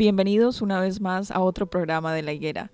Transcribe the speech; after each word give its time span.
Bienvenidos 0.00 0.62
una 0.62 0.80
vez 0.80 1.02
más 1.02 1.30
a 1.30 1.40
otro 1.40 1.68
programa 1.68 2.14
de 2.14 2.22
La 2.22 2.32
Higuera. 2.32 2.70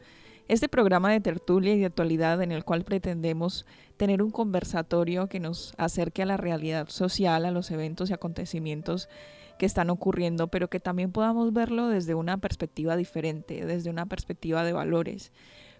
Este 0.46 0.68
programa 0.68 1.10
de 1.10 1.20
tertulia 1.20 1.74
y 1.74 1.80
de 1.80 1.86
actualidad 1.86 2.40
en 2.40 2.52
el 2.52 2.64
cual 2.64 2.84
pretendemos 2.84 3.66
tener 3.96 4.22
un 4.22 4.30
conversatorio 4.30 5.26
que 5.26 5.40
nos 5.40 5.74
acerque 5.76 6.22
a 6.22 6.26
la 6.26 6.36
realidad 6.36 6.88
social, 6.88 7.44
a 7.44 7.50
los 7.50 7.72
eventos 7.72 8.10
y 8.10 8.12
acontecimientos 8.12 9.08
que 9.58 9.66
están 9.66 9.90
ocurriendo, 9.90 10.46
pero 10.52 10.70
que 10.70 10.78
también 10.78 11.10
podamos 11.10 11.52
verlo 11.52 11.88
desde 11.88 12.14
una 12.14 12.38
perspectiva 12.38 12.94
diferente, 12.94 13.66
desde 13.66 13.90
una 13.90 14.06
perspectiva 14.06 14.62
de 14.62 14.72
valores, 14.72 15.32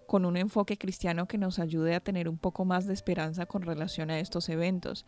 con 0.08 0.24
un 0.24 0.36
enfoque 0.36 0.76
cristiano 0.76 1.28
que 1.28 1.38
nos 1.38 1.60
ayude 1.60 1.94
a 1.94 2.00
tener 2.00 2.28
un 2.28 2.38
poco 2.38 2.64
más 2.64 2.88
de 2.88 2.94
esperanza 2.94 3.46
con 3.46 3.62
relación 3.62 4.10
a 4.10 4.18
estos 4.18 4.48
eventos 4.48 5.06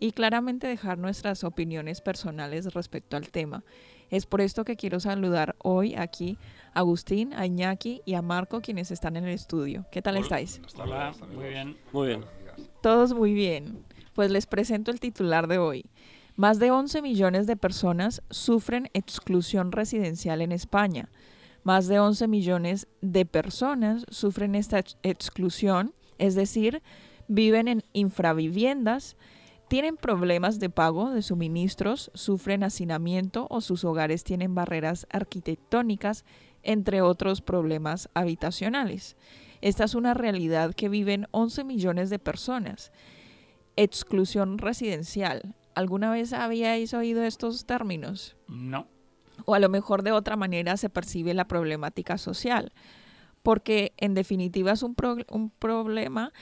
y 0.00 0.10
claramente 0.10 0.66
dejar 0.66 0.98
nuestras 0.98 1.44
opiniones 1.44 2.00
personales 2.00 2.74
respecto 2.74 3.16
al 3.16 3.30
tema 3.30 3.62
es 4.10 4.26
por 4.26 4.40
esto 4.40 4.64
que 4.64 4.76
quiero 4.76 5.00
saludar 5.00 5.56
hoy 5.58 5.94
aquí 5.94 6.38
a 6.74 6.80
Agustín, 6.80 7.32
a 7.34 7.46
Iñaki 7.46 8.02
y 8.04 8.14
a 8.14 8.22
Marco, 8.22 8.60
quienes 8.60 8.90
están 8.90 9.16
en 9.16 9.24
el 9.24 9.30
estudio. 9.30 9.86
¿Qué 9.90 10.02
tal 10.02 10.16
estáis? 10.16 10.60
Hola, 10.78 11.12
muy 11.34 11.48
bien. 11.48 11.76
Muy 11.92 12.08
bien. 12.08 12.24
Todos 12.82 13.14
muy 13.14 13.32
bien. 13.32 13.84
Pues 14.14 14.30
les 14.30 14.46
presento 14.46 14.90
el 14.90 15.00
titular 15.00 15.46
de 15.48 15.58
hoy. 15.58 15.84
Más 16.36 16.58
de 16.58 16.70
11 16.70 17.00
millones 17.00 17.46
de 17.46 17.56
personas 17.56 18.22
sufren 18.30 18.90
exclusión 18.92 19.72
residencial 19.72 20.42
en 20.42 20.52
España. 20.52 21.08
Más 21.64 21.88
de 21.88 21.98
11 21.98 22.28
millones 22.28 22.88
de 23.00 23.24
personas 23.24 24.04
sufren 24.10 24.54
esta 24.54 24.78
exclusión, 25.02 25.94
es 26.18 26.34
decir, 26.34 26.82
viven 27.26 27.68
en 27.68 27.82
infraviviendas, 27.92 29.16
tienen 29.68 29.96
problemas 29.96 30.60
de 30.60 30.70
pago 30.70 31.10
de 31.10 31.22
suministros, 31.22 32.10
sufren 32.14 32.62
hacinamiento 32.62 33.46
o 33.50 33.60
sus 33.60 33.84
hogares 33.84 34.22
tienen 34.22 34.54
barreras 34.54 35.06
arquitectónicas, 35.10 36.24
entre 36.62 37.02
otros 37.02 37.40
problemas 37.40 38.08
habitacionales. 38.14 39.16
Esta 39.60 39.84
es 39.84 39.94
una 39.94 40.14
realidad 40.14 40.74
que 40.74 40.88
viven 40.88 41.26
11 41.30 41.64
millones 41.64 42.10
de 42.10 42.18
personas. 42.18 42.92
Exclusión 43.76 44.58
residencial. 44.58 45.54
¿Alguna 45.74 46.10
vez 46.10 46.32
habíais 46.32 46.94
oído 46.94 47.22
estos 47.24 47.66
términos? 47.66 48.36
No. 48.48 48.86
O 49.44 49.54
a 49.54 49.58
lo 49.58 49.68
mejor 49.68 50.02
de 50.02 50.12
otra 50.12 50.36
manera 50.36 50.76
se 50.76 50.88
percibe 50.88 51.34
la 51.34 51.48
problemática 51.48 52.18
social, 52.18 52.72
porque 53.42 53.92
en 53.96 54.14
definitiva 54.14 54.72
es 54.72 54.82
un, 54.82 54.96
un 55.30 55.50
problema 55.50 56.32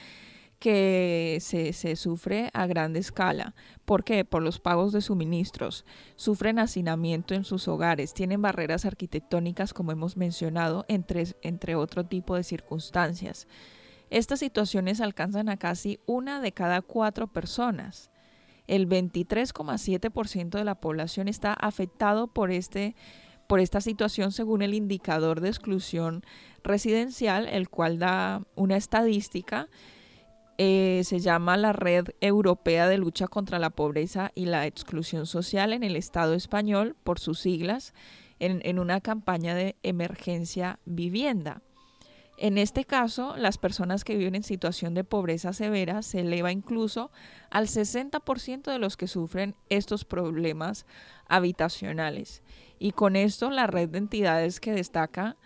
que 0.65 1.37
se, 1.41 1.95
sufre 1.95 2.49
a 2.51 2.65
gran 2.65 2.95
escala. 2.95 3.53
¿Por 3.85 4.03
qué? 4.03 4.25
Por 4.25 4.41
los 4.41 4.59
pagos 4.59 4.93
de 4.93 5.01
suministros. 5.01 5.85
Sufren 6.15 6.57
hacinamiento 6.57 7.35
en 7.35 7.43
sus 7.43 7.67
hogares, 7.67 8.15
tienen 8.15 8.41
barreras 8.41 8.83
arquitectónicas, 8.83 9.75
como 9.75 9.91
hemos 9.91 10.17
mencionado, 10.17 10.83
entre, 10.87 11.27
entre 11.43 11.75
otro 11.75 12.07
tipo 12.07 12.35
de 12.35 12.43
circunstancias. 12.43 13.47
Estas 14.09 14.39
situaciones 14.39 15.01
alcanzan 15.01 15.49
a 15.49 15.57
casi 15.57 15.99
una 16.07 16.41
de 16.41 16.51
cada 16.51 16.81
cuatro 16.81 17.27
personas. 17.27 18.09
El 18.65 18.89
23,7% 18.89 20.49
de 20.49 20.63
la 20.63 20.81
población 20.81 21.27
está 21.27 21.53
afectado 21.53 22.25
por, 22.25 22.49
este, 22.49 22.95
por 23.45 23.59
esta 23.59 23.81
situación 23.81 24.31
según 24.31 24.63
el 24.63 24.73
indicador 24.73 25.41
de 25.41 25.49
exclusión 25.49 26.23
residencial, 26.63 27.47
el 27.49 27.69
cual 27.69 27.99
da 27.99 28.41
una 28.55 28.77
estadística 28.77 29.69
eh, 30.57 31.01
se 31.03 31.19
llama 31.19 31.57
la 31.57 31.73
Red 31.73 32.09
Europea 32.21 32.87
de 32.87 32.97
Lucha 32.97 33.27
contra 33.27 33.59
la 33.59 33.69
Pobreza 33.69 34.31
y 34.35 34.45
la 34.45 34.65
Exclusión 34.65 35.25
Social 35.25 35.73
en 35.73 35.83
el 35.83 35.95
Estado 35.95 36.33
español, 36.33 36.95
por 37.03 37.19
sus 37.19 37.39
siglas, 37.39 37.93
en, 38.39 38.61
en 38.63 38.79
una 38.79 39.01
campaña 39.01 39.55
de 39.55 39.75
emergencia 39.83 40.79
vivienda. 40.85 41.61
En 42.37 42.57
este 42.57 42.83
caso, 42.83 43.35
las 43.37 43.57
personas 43.57 44.03
que 44.03 44.17
viven 44.17 44.35
en 44.35 44.43
situación 44.43 44.93
de 44.93 45.05
pobreza 45.05 45.53
severa 45.53 46.01
se 46.01 46.19
eleva 46.19 46.51
incluso 46.51 47.09
al 47.49 47.67
60% 47.67 48.71
de 48.71 48.79
los 48.79 48.97
que 48.97 49.07
sufren 49.07 49.55
estos 49.69 50.03
problemas 50.03 50.85
habitacionales. 51.27 52.43
Y 52.77 52.91
con 52.91 53.15
esto, 53.15 53.49
la 53.51 53.67
red 53.67 53.87
de 53.87 53.99
entidades 53.99 54.59
que 54.59 54.73
destaca 54.73 55.37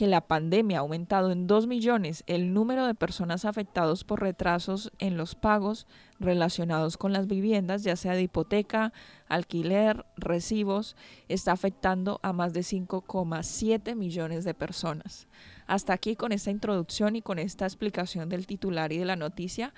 que 0.00 0.06
la 0.06 0.22
pandemia 0.22 0.78
ha 0.78 0.80
aumentado 0.80 1.30
en 1.30 1.46
2 1.46 1.66
millones 1.66 2.24
el 2.26 2.54
número 2.54 2.86
de 2.86 2.94
personas 2.94 3.44
afectados 3.44 4.02
por 4.02 4.22
retrasos 4.22 4.90
en 4.98 5.18
los 5.18 5.34
pagos 5.34 5.86
relacionados 6.18 6.96
con 6.96 7.12
las 7.12 7.26
viviendas, 7.26 7.84
ya 7.84 7.96
sea 7.96 8.14
de 8.14 8.22
hipoteca, 8.22 8.94
alquiler, 9.28 10.06
recibos, 10.16 10.96
está 11.28 11.52
afectando 11.52 12.18
a 12.22 12.32
más 12.32 12.54
de 12.54 12.60
5,7 12.60 13.94
millones 13.94 14.44
de 14.44 14.54
personas. 14.54 15.28
Hasta 15.66 15.92
aquí 15.92 16.16
con 16.16 16.32
esta 16.32 16.50
introducción 16.50 17.14
y 17.14 17.20
con 17.20 17.38
esta 17.38 17.66
explicación 17.66 18.30
del 18.30 18.46
titular 18.46 18.94
y 18.94 18.96
de 18.96 19.04
la 19.04 19.16
noticia, 19.16 19.74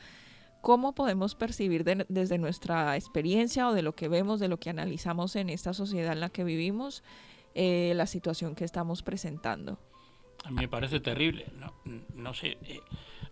¿cómo 0.61 0.95
podemos 0.95 1.35
percibir 1.35 1.83
desde 1.83 2.39
nuestra 2.39 2.95
experiencia 2.95 3.69
o 3.69 3.75
de 3.75 3.83
lo 3.83 3.97
que 3.97 4.07
vemos, 4.07 4.39
de 4.39 4.47
lo 4.47 4.61
que 4.61 4.71
analizamos 4.71 5.35
en 5.35 5.51
esta 5.51 5.75
sociedad 5.75 6.13
en 6.13 6.21
la 6.21 6.29
que 6.29 6.45
vivimos, 6.45 7.03
eh, 7.57 7.93
la 7.97 8.07
situación 8.07 8.55
que 8.55 8.65
estamos 8.65 9.03
presentando? 9.03 9.81
A 10.45 10.51
mí 10.51 10.57
me 10.57 10.69
parece 10.69 11.01
terrible. 11.01 11.47
No, 11.59 11.73
no 12.15 12.35
sé, 12.35 12.59
eh, 12.65 12.81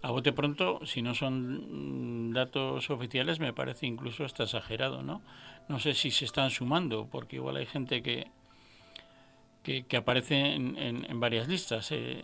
a 0.03 0.11
bote 0.11 0.33
pronto, 0.33 0.81
si 0.87 1.03
no 1.03 1.15
son 1.15 2.33
datos 2.33 2.89
oficiales, 2.91 3.39
me 3.39 3.53
parece 3.53 3.87
incluso 3.87 4.25
hasta 4.25 4.45
exagerado, 4.45 5.03
¿no? 5.03 5.21
No 5.69 5.79
sé 5.79 5.93
si 5.95 6.11
se 6.11 6.25
están 6.25 6.51
sumando, 6.51 7.07
porque 7.11 7.37
igual 7.37 7.57
hay 7.57 7.67
gente 7.67 8.03
que, 8.03 8.27
que, 9.63 9.97
aparece 9.97 10.55
en, 10.55 11.21
varias 11.21 11.49
listas. 11.49 11.93
Eh, 11.93 12.23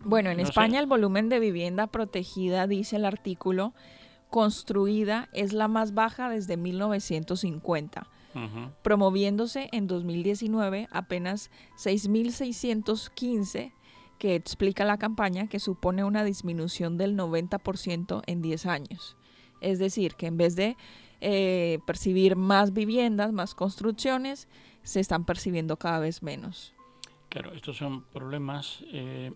bueno, 0.00 0.30
en 0.30 0.40
España 0.40 0.80
el 0.80 0.86
volumen 0.86 1.28
de 1.28 1.38
vivienda 1.38 1.86
protegida, 1.86 2.66
dice 2.66 2.96
el 2.96 3.04
artículo, 3.04 3.74
construida 4.28 5.28
es 5.32 5.52
la 5.52 5.68
más 5.68 5.94
baja 5.94 6.28
desde 6.28 6.56
1950. 6.56 8.08
promoviéndose 8.82 9.68
en 9.72 9.86
2019 9.86 10.88
apenas 10.90 11.50
6.615 11.76 13.72
que 14.18 14.34
explica 14.34 14.84
la 14.84 14.98
campaña 14.98 15.46
que 15.46 15.60
supone 15.60 16.04
una 16.04 16.24
disminución 16.24 16.96
del 16.96 17.16
90% 17.16 18.22
en 18.26 18.42
10 18.42 18.66
años. 18.66 19.16
Es 19.60 19.78
decir, 19.78 20.14
que 20.14 20.26
en 20.26 20.36
vez 20.36 20.56
de 20.56 20.76
eh, 21.20 21.78
percibir 21.86 22.36
más 22.36 22.72
viviendas, 22.72 23.32
más 23.32 23.54
construcciones, 23.54 24.48
se 24.82 25.00
están 25.00 25.24
percibiendo 25.24 25.76
cada 25.76 25.98
vez 25.98 26.22
menos. 26.22 26.74
Claro, 27.28 27.52
estos 27.52 27.76
son 27.76 28.04
problemas 28.04 28.84
eh, 28.92 29.32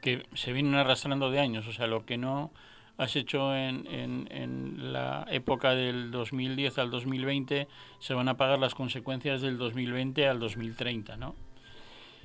que 0.00 0.24
se 0.34 0.52
vienen 0.52 0.74
arrastrando 0.74 1.30
de 1.30 1.40
años, 1.40 1.66
o 1.66 1.72
sea, 1.72 1.86
lo 1.86 2.04
que 2.04 2.18
no 2.18 2.52
has 2.98 3.16
hecho 3.16 3.56
en, 3.56 3.86
en, 3.88 4.92
la 4.92 5.26
época 5.30 5.70
del 5.70 6.10
2010 6.10 6.76
al 6.78 6.90
2020, 6.90 7.66
se 7.98 8.14
van 8.14 8.28
a 8.28 8.36
pagar 8.36 8.58
las 8.58 8.74
consecuencias 8.74 9.40
del 9.40 9.56
2020 9.56 10.28
al 10.28 10.38
2030, 10.38 11.16
¿no? 11.16 11.34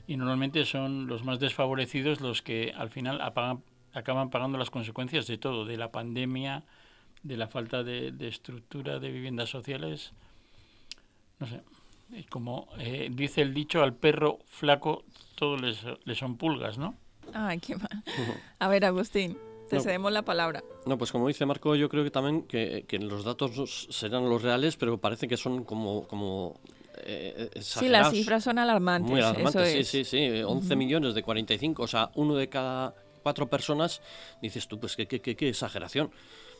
Y 0.07 0.17
normalmente 0.17 0.65
son 0.65 1.07
los 1.07 1.23
más 1.23 1.39
desfavorecidos 1.39 2.21
los 2.21 2.41
que 2.41 2.73
al 2.75 2.89
final 2.89 3.21
acaban 3.21 4.29
pagando 4.29 4.57
las 4.57 4.69
consecuencias 4.69 5.27
de 5.27 5.37
todo, 5.37 5.65
de 5.65 5.77
la 5.77 5.91
pandemia, 5.91 6.63
de 7.23 7.37
la 7.37 7.47
falta 7.47 7.83
de, 7.83 8.13
estructura 8.27 8.99
de 8.99 9.11
viviendas 9.11 9.49
sociales. 9.49 10.13
No 11.39 11.47
sé, 11.47 11.61
como 12.29 12.67
eh, 12.77 13.09
dice 13.11 13.41
el 13.41 13.53
dicho, 13.53 13.81
al 13.81 13.93
perro 13.93 14.39
flaco 14.47 15.03
todo 15.35 15.57
le, 15.57 16.15
son 16.15 16.37
pulgas, 16.37 16.77
¿no? 16.77 16.95
Ay, 17.33 17.59
qué 17.59 17.75
mal. 17.75 18.03
A 18.59 18.67
ver, 18.67 18.85
Agustín. 18.85 19.37
Te 19.69 19.79
cedemos 19.79 20.11
la 20.11 20.21
palabra. 20.21 20.63
No, 20.85 20.97
pues 20.97 21.11
como 21.11 21.27
dice 21.27 21.45
Marco, 21.47 21.75
yo 21.75 21.89
creo 21.89 22.03
que 22.03 22.11
también 22.11 22.43
que, 22.43 22.85
los 22.99 23.23
datos 23.23 23.87
serán 23.89 24.29
los 24.29 24.43
reales, 24.43 24.77
pero 24.77 24.99
parece 24.99 25.27
que 25.27 25.37
son 25.37 25.63
como, 25.63 26.07
como 26.07 26.59
eh, 27.03 27.49
Sí, 27.61 27.87
las 27.87 28.11
cifras 28.11 28.43
son 28.43 28.59
alarmantes. 28.59 29.09
Muy 29.09 29.21
alarmantes, 29.21 29.87
sí, 29.87 30.03
sí, 30.03 30.03
sí. 30.03 30.41
11 30.43 30.75
millones 30.75 31.15
de 31.15 31.23
45, 31.23 31.83
o 31.83 31.87
sea, 31.87 32.11
uno 32.15 32.35
de 32.35 32.49
cada 32.49 32.93
cuatro 33.25 33.47
personas, 33.47 34.01
dices 34.39 34.67
tú, 34.67 34.79
pues 34.79 34.95
qué, 34.95 35.07
qué, 35.07 35.19
qué, 35.19 35.49
exageración. 35.49 36.11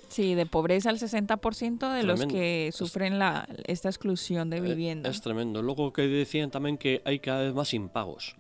Sí, 0.10 0.34
de 0.34 0.48
pobreza 0.48 0.90
al 0.90 0.98
60% 0.98 1.94
de 1.94 2.02
los 2.02 2.26
que 2.26 2.72
sufren 2.74 3.20
la, 3.20 3.48
esta 3.66 3.90
exclusión 3.90 4.50
de 4.50 4.58
eh, 4.58 4.62
vivienda. 4.62 5.12
Es, 5.12 5.22
tremendo. 5.22 5.62
Luego 5.62 5.94
que 5.94 6.08
decían 6.08 6.50
también 6.50 6.80
que 6.80 7.04
hay 7.06 7.20
cada 7.20 7.44
vez 7.44 7.54
más 7.54 7.76
impagos. 7.76 8.36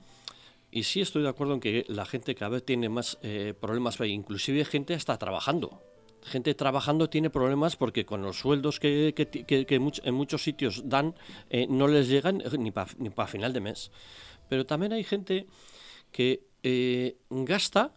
Y 0.71 0.83
sí 0.83 1.01
estoy 1.01 1.21
de 1.21 1.29
acuerdo 1.29 1.53
en 1.53 1.59
que 1.59 1.85
la 1.87 2.05
gente 2.05 2.33
cada 2.33 2.49
vez 2.49 2.65
tiene 2.65 2.89
más 2.89 3.19
eh, 3.21 3.53
problemas, 3.59 3.99
inclusive 4.01 4.65
gente 4.65 4.95
está 4.95 5.17
trabajando. 5.17 5.83
Gente 6.25 6.53
trabajando 6.55 7.09
tiene 7.09 7.29
problemas 7.29 7.75
porque 7.75 8.05
con 8.05 8.21
los 8.21 8.39
sueldos 8.39 8.79
que, 8.79 9.13
en 9.17 10.13
muchos 10.13 10.43
sitios 10.43 10.83
dan 10.85 11.15
eh, 11.49 11.67
no 11.69 11.87
les 11.87 12.09
llegan 12.09 12.43
ni 12.57 12.71
para 12.71 12.91
ni 12.97 13.09
final 13.27 13.53
de 13.53 13.61
mes. 13.61 13.91
Pero 14.49 14.65
también 14.65 14.93
hay 14.93 15.03
gente 15.03 15.47
que 16.11 16.43
eh, 16.63 17.17
gasta 17.29 17.93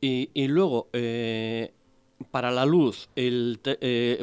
y, 0.00 0.46
luego 0.48 0.90
para 2.30 2.50
la 2.50 2.66
luz, 2.66 3.08
el 3.16 3.60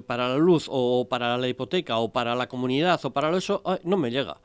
para 0.05 0.29
la 0.29 0.37
luz 0.37 0.67
o 0.69 1.07
para 1.09 1.37
la 1.37 1.47
hipoteca 1.47 1.97
o 1.97 2.11
para 2.11 2.35
la 2.35 2.47
comunidad 2.47 3.03
o 3.03 3.11
para 3.11 3.35
eso 3.35 3.63
no 3.83 3.97
me 3.97 4.11
llega 4.11 4.39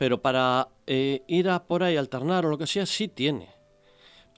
pero 0.00 0.22
para 0.22 0.70
eh, 0.86 1.24
ir 1.28 1.50
a 1.50 1.62
por 1.62 1.82
ahí 1.82 1.98
alternar 1.98 2.46
o 2.46 2.48
lo 2.48 2.56
que 2.56 2.66
sea, 2.66 2.86
sí 2.86 3.06
tiene. 3.06 3.50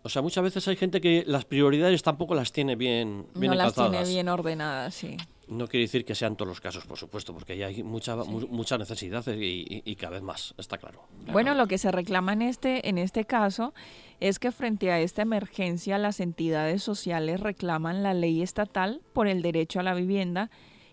O 0.04 0.08
sea, 0.08 0.20
muchas 0.20 0.43
veces 0.43 0.66
hay 0.66 0.76
gente 0.76 1.00
que 1.00 1.25
las 1.26 1.44
prioridades 1.44 2.02
tampoco 2.02 2.34
las 2.34 2.50
tiene 2.52 2.75
bien, 2.75 3.26
bien 3.34 3.50
No 3.50 3.56
las 3.56 3.75
tiene 3.75 4.04
bien 4.04 4.28
ordenadas, 4.28 4.94
sí. 4.94 5.16
No 5.46 5.69
quiere 5.69 5.82
decir 5.84 6.04
que 6.04 6.14
sean 6.14 6.34
todos 6.34 6.49
los 6.49 6.60
casos, 6.60 6.87
por 6.87 6.99
supuesto, 6.99 7.32
porque 7.34 7.56
ya 7.56 7.66
hay 7.66 7.82
mucha, 7.82 8.16
mucha 8.16 8.78
necesidad 8.78 9.25
y, 9.28 9.96
cada 9.96 10.14
vez 10.14 10.22
más, 10.22 10.54
está 10.58 10.78
claro. 10.78 11.02
Bueno, 11.31 11.54
lo 11.54 11.66
que 11.66 11.78
se 11.78 11.93
reclama 11.93 12.32
en 12.32 12.43
este, 12.43 12.88
en 12.88 12.99
este 12.99 13.26
caso 13.26 13.75
es 14.19 14.38
que 14.38 14.50
frente 14.50 14.90
a 14.90 15.00
esta 15.00 15.22
emergencia 15.22 15.99
las 15.99 16.20
entidades 16.20 16.82
sociales 16.82 17.40
reclaman 17.40 18.02
la 18.02 18.14
ley 18.14 18.43
estatal 18.43 19.02
por 19.12 19.28
el 19.28 19.43
derecho 19.43 19.81
a 19.81 19.82
la 19.82 19.94
vivienda 19.94 20.50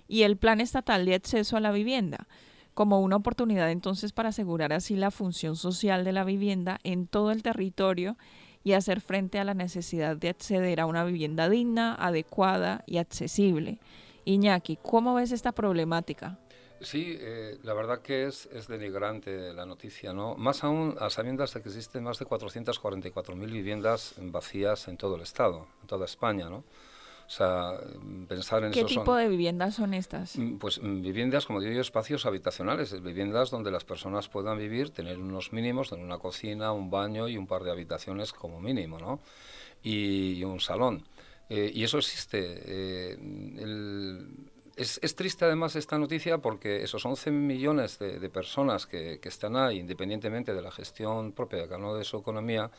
y 0.08 0.24
el 0.24 0.38
plan 0.38 0.62
estatal 0.62 1.06
de 1.06 1.16
acceso 1.16 1.58
a 1.58 1.62
la 1.62 1.72
vivienda 1.72 2.28
como 2.74 3.02
una 3.02 3.18
oportunidad 3.18 3.70
entonces 3.72 4.14
para 4.14 4.30
asegurar 4.30 4.72
así 4.72 4.96
la 4.96 5.12
función 5.12 5.58
social 5.58 6.06
de 6.06 6.14
la 6.14 6.24
vivienda 6.24 6.80
en 6.84 7.08
todo 7.08 7.32
el 7.32 7.44
territorio 7.44 8.18
y 8.70 8.74
hacer 8.74 9.02
frente 9.02 9.40
a 9.40 9.44
la 9.44 9.56
necesidad 9.56 10.16
de 10.16 10.30
acceder 10.30 10.80
a 10.80 10.86
una 10.86 11.04
vivienda 11.04 11.50
digna, 11.50 11.96
adecuada 11.96 12.84
y 12.86 12.98
accesible. 12.98 13.80
Iñaki, 14.26 14.78
¿cómo 14.84 15.16
ves 15.16 15.32
esta 15.32 15.54
problemática? 15.54 16.38
Sí, 16.80 17.18
eh, 17.20 17.58
la 17.64 17.74
verdad 17.74 18.04
que 18.04 18.28
es, 18.28 18.48
es 18.54 18.68
denigrante 18.68 19.54
la 19.54 19.66
noticia, 19.66 20.14
¿no? 20.14 20.36
Más 20.36 20.64
aún 20.64 20.96
a 21.00 21.10
sabiendas 21.10 21.52
de 21.56 21.64
que 21.64 21.70
existen 21.70 22.04
más 22.04 22.20
de 22.20 22.28
444.000 22.28 23.52
viviendas 23.52 24.14
vacías 24.20 24.88
en 24.88 24.98
todo 24.98 25.16
el 25.16 25.24
Estado, 25.24 25.68
en 25.82 25.88
toda 25.88 26.06
España, 26.06 26.48
¿no? 26.48 26.64
O 27.30 27.32
sea, 27.32 27.74
pensar 28.28 28.64
en 28.64 28.72
¿Qué 28.72 28.84
tipo 28.86 29.14
de 29.14 29.28
viviendas 29.28 29.76
son 29.76 29.94
estas? 29.94 30.36
Mm, 30.36 30.58
pues 30.58 30.82
mm, 30.82 31.02
viviendas, 31.04 31.46
como 31.46 31.62
digo 31.62 31.72
yo, 31.74 31.82
espacios 31.82 32.26
habitacionales, 32.26 33.04
viviendas 33.04 33.52
donde 33.52 33.70
las 33.70 33.86
personas 33.86 34.28
puedan 34.28 34.58
vivir, 34.58 34.90
tener 34.90 35.20
unos 35.20 35.54
mínimos, 35.54 35.92
tener 35.92 36.04
una 36.04 36.18
cocina, 36.18 36.72
un 36.72 36.90
baño 36.90 37.28
y 37.28 37.38
un 37.38 37.46
par 37.46 37.64
de 37.64 37.70
habitaciones 37.70 38.34
como 38.34 38.60
mínimo, 38.60 38.98
¿no? 38.98 39.20
Y, 39.84 40.44
un 40.44 40.60
salón. 40.60 41.04
Eh, 41.50 41.72
y 41.72 41.84
eso 41.84 42.00
existe. 42.00 42.64
Eh, 42.66 43.18
es, 44.76 45.00
es, 45.04 45.16
triste 45.16 45.46
además 45.46 45.76
esta 45.76 46.00
noticia 46.00 46.40
porque 46.40 46.82
esos 46.82 47.06
11 47.06 47.30
millones 47.30 48.00
de, 48.00 48.30
personas 48.30 48.88
que, 48.88 49.20
que, 49.20 49.30
están 49.30 49.56
ahí, 49.56 49.78
independientemente 49.78 50.56
de 50.56 50.64
la 50.64 50.72
gestión 50.72 51.34
propia 51.34 51.60
de 51.60 51.66
cada 51.68 51.78
uno 51.78 51.94
de 51.94 52.06
su 52.06 52.18
economía, 52.18 52.72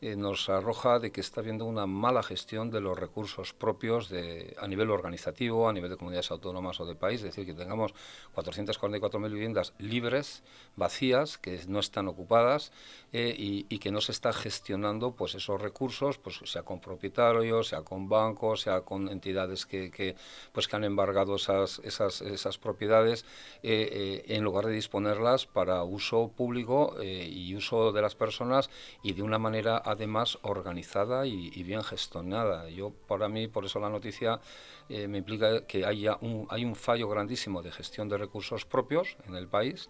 eh, 0.00 0.14
nos 0.14 0.48
arroja 0.48 1.00
de 1.00 1.10
que 1.10 1.20
está 1.20 1.40
habiendo 1.40 1.64
una 1.64 1.86
mala 1.86 2.22
gestión 2.22 2.70
de 2.70 2.80
los 2.80 2.96
recursos 2.96 3.52
propios 3.52 4.08
de, 4.08 4.54
a 4.60 4.68
nivel 4.68 4.90
organizativo, 4.90 5.68
a 5.68 5.72
nivel 5.72 5.90
de 5.90 5.96
comunidades 5.96 6.30
autónomas 6.30 6.78
o 6.78 6.86
de 6.86 6.94
país, 6.94 7.16
es 7.20 7.34
decir, 7.34 7.44
que 7.44 7.54
tengamos 7.54 7.94
444.000 8.36 9.32
viviendas 9.32 9.74
libres, 9.78 10.44
vacías, 10.76 11.36
que 11.36 11.60
no 11.66 11.80
están 11.80 12.06
ocupadas 12.06 12.70
eh, 13.12 13.34
y, 13.36 13.78
que 13.78 13.90
no 13.90 14.00
se 14.00 14.12
está 14.12 14.32
gestionando 14.32 15.12
pues 15.12 15.34
esos 15.34 15.60
recursos, 15.60 16.18
pues 16.18 16.40
sea 16.44 16.62
con 16.62 16.80
propietarios, 16.80 17.68
sea 17.68 17.82
con 17.82 18.08
bancos, 18.08 18.62
sea 18.62 18.82
con 18.82 19.08
entidades 19.08 19.66
que, 19.66 20.16
pues 20.52 20.68
que 20.68 20.76
han 20.76 20.84
embargado 20.84 21.36
esas 21.36 22.58
propiedades, 22.58 23.24
eh, 23.62 24.24
en 24.28 24.44
lugar 24.44 24.66
de 24.66 24.72
disponerlas 24.72 25.46
para 25.46 25.82
uso 25.82 26.28
público 26.36 26.96
y 27.02 27.54
uso 27.54 27.92
de 27.92 28.02
las 28.02 28.14
personas 28.14 28.70
y 29.02 29.12
de 29.12 29.22
una 29.22 29.38
manera 29.38 29.82
además 29.88 30.38
organizada 30.42 31.26
y, 31.26 31.62
bien 31.62 31.82
gestionada. 31.82 32.68
Yo, 32.68 32.92
para 33.06 33.28
mí, 33.28 33.48
por 33.48 33.64
eso 33.64 33.80
la 33.80 33.88
noticia 33.88 34.40
eh, 34.88 35.08
me 35.08 35.18
implica 35.18 35.66
que 35.66 35.84
haya 35.86 36.18
un, 36.20 36.46
hay 36.50 36.64
un 36.64 36.74
fallo 36.74 37.08
grandísimo 37.08 37.62
de 37.62 37.72
gestión 37.72 38.08
de 38.08 38.18
recursos 38.18 38.64
propios 38.64 39.16
en 39.26 39.34
el 39.34 39.48
país 39.48 39.88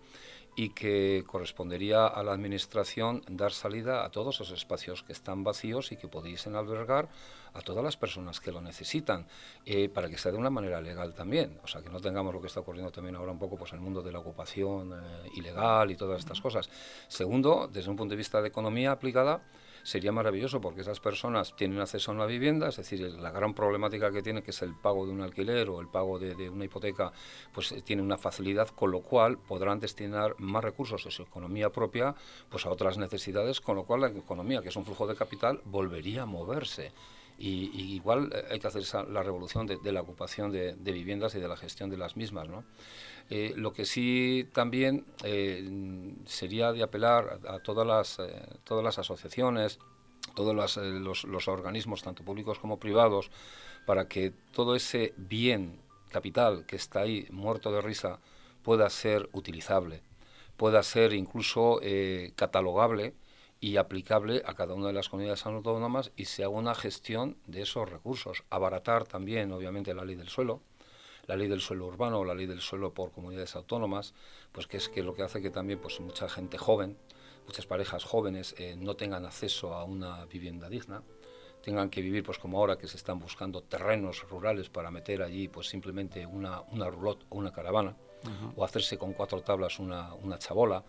y 0.59 0.71
que 0.71 1.23
correspondería 1.25 2.07
a 2.07 2.23
la 2.25 2.33
Administración 2.33 3.23
dar 3.29 3.53
salida 3.53 4.05
a 4.05 4.11
todos 4.11 4.37
esos 4.37 4.51
espacios 4.51 5.05
que 5.05 5.13
están 5.13 5.45
vacíos 5.45 5.93
y 5.93 5.97
que 5.97 6.09
pudiesen 6.09 6.57
albergar 6.57 7.09
a 7.55 7.61
todas 7.61 7.85
las 7.85 7.97
personas 7.97 8.41
que 8.41 8.51
lo 8.51 8.61
necesitan, 8.61 9.27
eh, 9.65 9.89
para 9.89 10.09
que 10.09 10.19
sea 10.19 10.33
de 10.33 10.39
una 10.39 10.51
manera 10.51 10.81
legal 10.81 11.15
también. 11.15 11.61
O 11.63 11.69
sea, 11.69 11.81
que 11.81 11.91
no 11.91 12.01
tengamos 12.01 12.35
lo 12.35 12.41
que 12.41 12.49
está 12.49 12.59
ocurriendo 12.59 12.91
también 12.91 13.15
ahora 13.15 13.31
un 13.31 13.39
poco 13.39 13.57
pues, 13.57 13.73
en 13.73 13.79
el 13.79 13.85
mundo 13.85 14.03
de 14.03 14.11
la 14.11 14.19
ocupación 14.19 14.93
eh, 14.93 15.31
ilegal 15.37 15.93
y 15.93 15.97
todas 15.97 16.19
estas 16.19 16.41
cosas. 16.41 16.69
Segundo, 17.07 17.69
desde 17.73 17.91
un 17.91 17.97
punto 17.97 18.11
de 18.11 18.17
vista 18.17 18.43
de 18.43 18.49
economía 18.49 18.91
aplicada, 18.91 19.41
sería 19.89 20.13
maravilloso 20.13 20.61
porque 20.61 20.83
esas 20.83 21.01
personas 21.01 21.57
tienen 21.57 21.81
acceso 21.81 22.11
a 22.11 22.15
una 22.15 22.27
vivienda, 22.27 22.69
es 22.69 22.77
decir, 22.77 23.01
la 23.01 23.31
gran 23.31 23.55
problemática 23.55 24.13
que 24.13 24.23
tiene, 24.23 24.43
que 24.43 24.51
es 24.51 24.61
el 24.61 24.75
pago 24.75 25.07
de 25.07 25.13
un 25.13 25.23
alquiler 25.23 25.71
o 25.71 25.81
el 25.81 25.89
pago 25.89 26.19
de, 26.19 26.51
una 26.51 26.67
hipoteca, 26.67 27.11
pues 27.55 27.73
eh, 27.73 27.81
tiene 27.81 28.03
una 28.03 28.19
facilidad, 28.19 28.69
con 28.69 28.91
lo 28.91 29.01
cual 29.01 29.39
podrán 29.39 29.81
destinar 29.81 30.35
más 30.39 30.63
recursos 30.63 31.05
de 31.05 31.11
su 31.11 31.23
economía 31.23 31.71
propia 31.71 32.15
pues 32.51 32.67
a 32.67 32.71
otras 32.71 32.99
necesidades, 32.99 33.63
con 33.63 33.77
lo 33.77 33.85
cual 33.85 34.03
la 34.03 34.09
economía, 34.09 34.61
que 34.61 34.69
es 34.69 34.77
un 34.77 34.85
flujo 34.85 35.07
de 35.07 35.17
capital, 35.17 35.63
volvería 35.65 36.23
a 36.23 36.27
moverse. 36.27 36.93
Y, 37.39 37.95
igual 37.95 38.33
eh, 38.35 38.45
hay 38.51 38.59
que 38.59 38.67
hacer 38.67 38.83
la 39.09 39.23
revolución 39.23 39.67
de, 39.67 39.93
la 39.93 40.01
ocupación 40.01 40.51
de, 40.51 40.75
de, 40.75 40.93
viviendas 40.93 41.35
y 41.37 41.41
de 41.41 41.47
la 41.47 41.57
gestión 41.57 41.89
de 41.89 41.97
las 41.97 42.17
mismas. 42.17 42.49
¿no? 42.49 42.65
Eh, 43.31 43.53
lo 43.57 43.73
que 43.75 43.85
sí 43.85 44.49
también 44.55 45.05
eh, 45.23 45.63
sería 46.25 46.73
de 46.73 46.83
apelar 46.83 47.41
a, 47.47 47.59
todas, 47.59 47.87
las, 47.87 48.19
eh, 48.21 48.43
todas 48.65 48.83
las 48.83 48.99
asociaciones, 48.99 49.79
todos 50.35 50.55
los, 50.55 51.25
los, 51.25 51.49
organismos, 51.49 52.03
tanto 52.03 52.25
públicos 52.25 52.59
como 52.59 52.79
privados, 52.79 53.31
para 53.87 54.09
que 54.09 54.33
todo 54.53 54.75
ese 54.75 55.13
bien 55.17 55.79
capital 56.09 56.65
que 56.65 56.77
está 56.77 57.01
ahí 57.01 57.27
muerto 57.31 57.71
de 57.71 57.83
risa 57.83 58.19
pueda 58.63 58.89
ser 58.89 59.29
utilizable, 59.33 60.03
pueda 60.57 60.83
ser 60.83 61.13
incluso 61.13 61.81
catalogable 62.35 63.15
y 63.61 63.77
aplicable 63.77 64.43
a 64.47 64.55
cada 64.55 64.75
una 64.75 64.89
de 64.89 64.93
las 64.93 65.09
comunidades 65.09 65.45
autónomas 65.47 66.13
y 66.17 66.27
se 66.27 66.45
haga 66.45 66.53
una 66.53 66.75
gestión 66.75 67.37
de 67.47 67.63
esos 67.63 67.91
recursos. 67.91 68.45
Abaratar 68.51 69.05
también, 69.05 69.53
obviamente, 69.53 69.95
la 69.95 70.05
ley 70.05 70.15
del 70.15 70.29
suelo, 70.29 70.63
la 71.27 71.37
ley 71.37 71.49
del 71.49 71.61
suelo 71.61 71.87
urbano 71.87 72.21
o 72.21 72.25
la 72.25 72.35
ley 72.35 72.47
del 72.47 72.61
suelo 72.61 72.95
por 72.95 73.11
comunidades 73.13 73.57
autónomas, 73.57 74.15
pues 74.53 74.67
que 74.67 74.77
es 74.77 74.89
que 74.89 75.03
lo 75.03 75.15
que 75.15 75.23
hace 75.23 75.43
que 75.43 75.51
también 75.51 75.81
pues 75.81 76.01
mucha 76.01 76.29
gente 76.29 76.57
joven, 76.57 76.97
muchas 77.47 77.67
parejas 77.67 78.05
jóvenes 78.05 78.55
eh, 78.59 78.77
no 78.77 78.97
tengan 78.97 79.27
acceso 79.27 79.75
a 79.75 79.85
una 79.85 80.25
vivienda 80.27 80.69
digna, 80.69 81.03
tengan 81.63 81.91
que 81.91 82.01
vivir, 82.01 82.23
pues 82.23 82.39
como 82.39 82.59
ahora 82.59 82.79
que 82.79 82.87
se 82.87 82.97
están 82.97 83.19
buscando 83.19 83.63
terrenos 83.63 84.29
rurales 84.31 84.71
para 84.71 84.91
meter 84.91 85.23
allí, 85.23 85.49
pues 85.49 85.69
simplemente 85.69 86.25
una, 86.25 86.63
una 86.71 86.89
roulotte 86.89 87.27
o 87.29 87.39
una 87.39 87.53
caravana, 87.53 87.97
o 88.57 88.65
hacerse 88.65 88.99
con 88.99 89.13
cuatro 89.13 89.41
tablas 89.43 89.79
una, 89.79 90.15
una 90.15 90.39
chabola, 90.39 90.83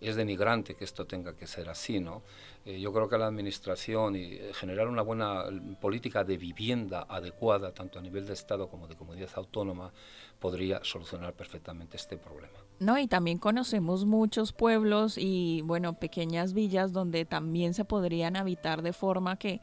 es 0.00 0.16
denigrante 0.16 0.74
que 0.74 0.84
esto 0.84 1.06
tenga 1.06 1.34
que 1.34 1.46
ser 1.46 1.68
así, 1.68 2.00
¿no? 2.00 2.22
Eh, 2.64 2.80
yo 2.80 2.92
creo 2.92 3.08
que 3.08 3.16
la 3.16 3.26
administración 3.26 4.16
y 4.16 4.34
eh, 4.34 4.52
generar 4.52 4.88
una 4.88 5.02
buena 5.02 5.44
política 5.80 6.24
de 6.24 6.36
vivienda 6.36 7.06
adecuada, 7.08 7.72
tanto 7.72 7.98
a 7.98 8.02
nivel 8.02 8.26
de 8.26 8.34
Estado 8.34 8.68
como 8.68 8.88
de 8.88 8.96
comunidad 8.96 9.30
autónoma, 9.36 9.92
podría 10.38 10.80
solucionar 10.82 11.32
perfectamente 11.32 11.96
este 11.96 12.18
problema. 12.18 12.58
No, 12.78 12.98
y 12.98 13.06
también 13.06 13.38
conocemos 13.38 14.04
muchos 14.04 14.52
pueblos 14.52 15.16
y, 15.16 15.62
bueno, 15.62 15.94
pequeñas 15.94 16.52
villas 16.52 16.92
donde 16.92 17.24
también 17.24 17.72
se 17.72 17.84
podrían 17.84 18.36
habitar 18.36 18.82
de 18.82 18.92
forma 18.92 19.38
que 19.38 19.60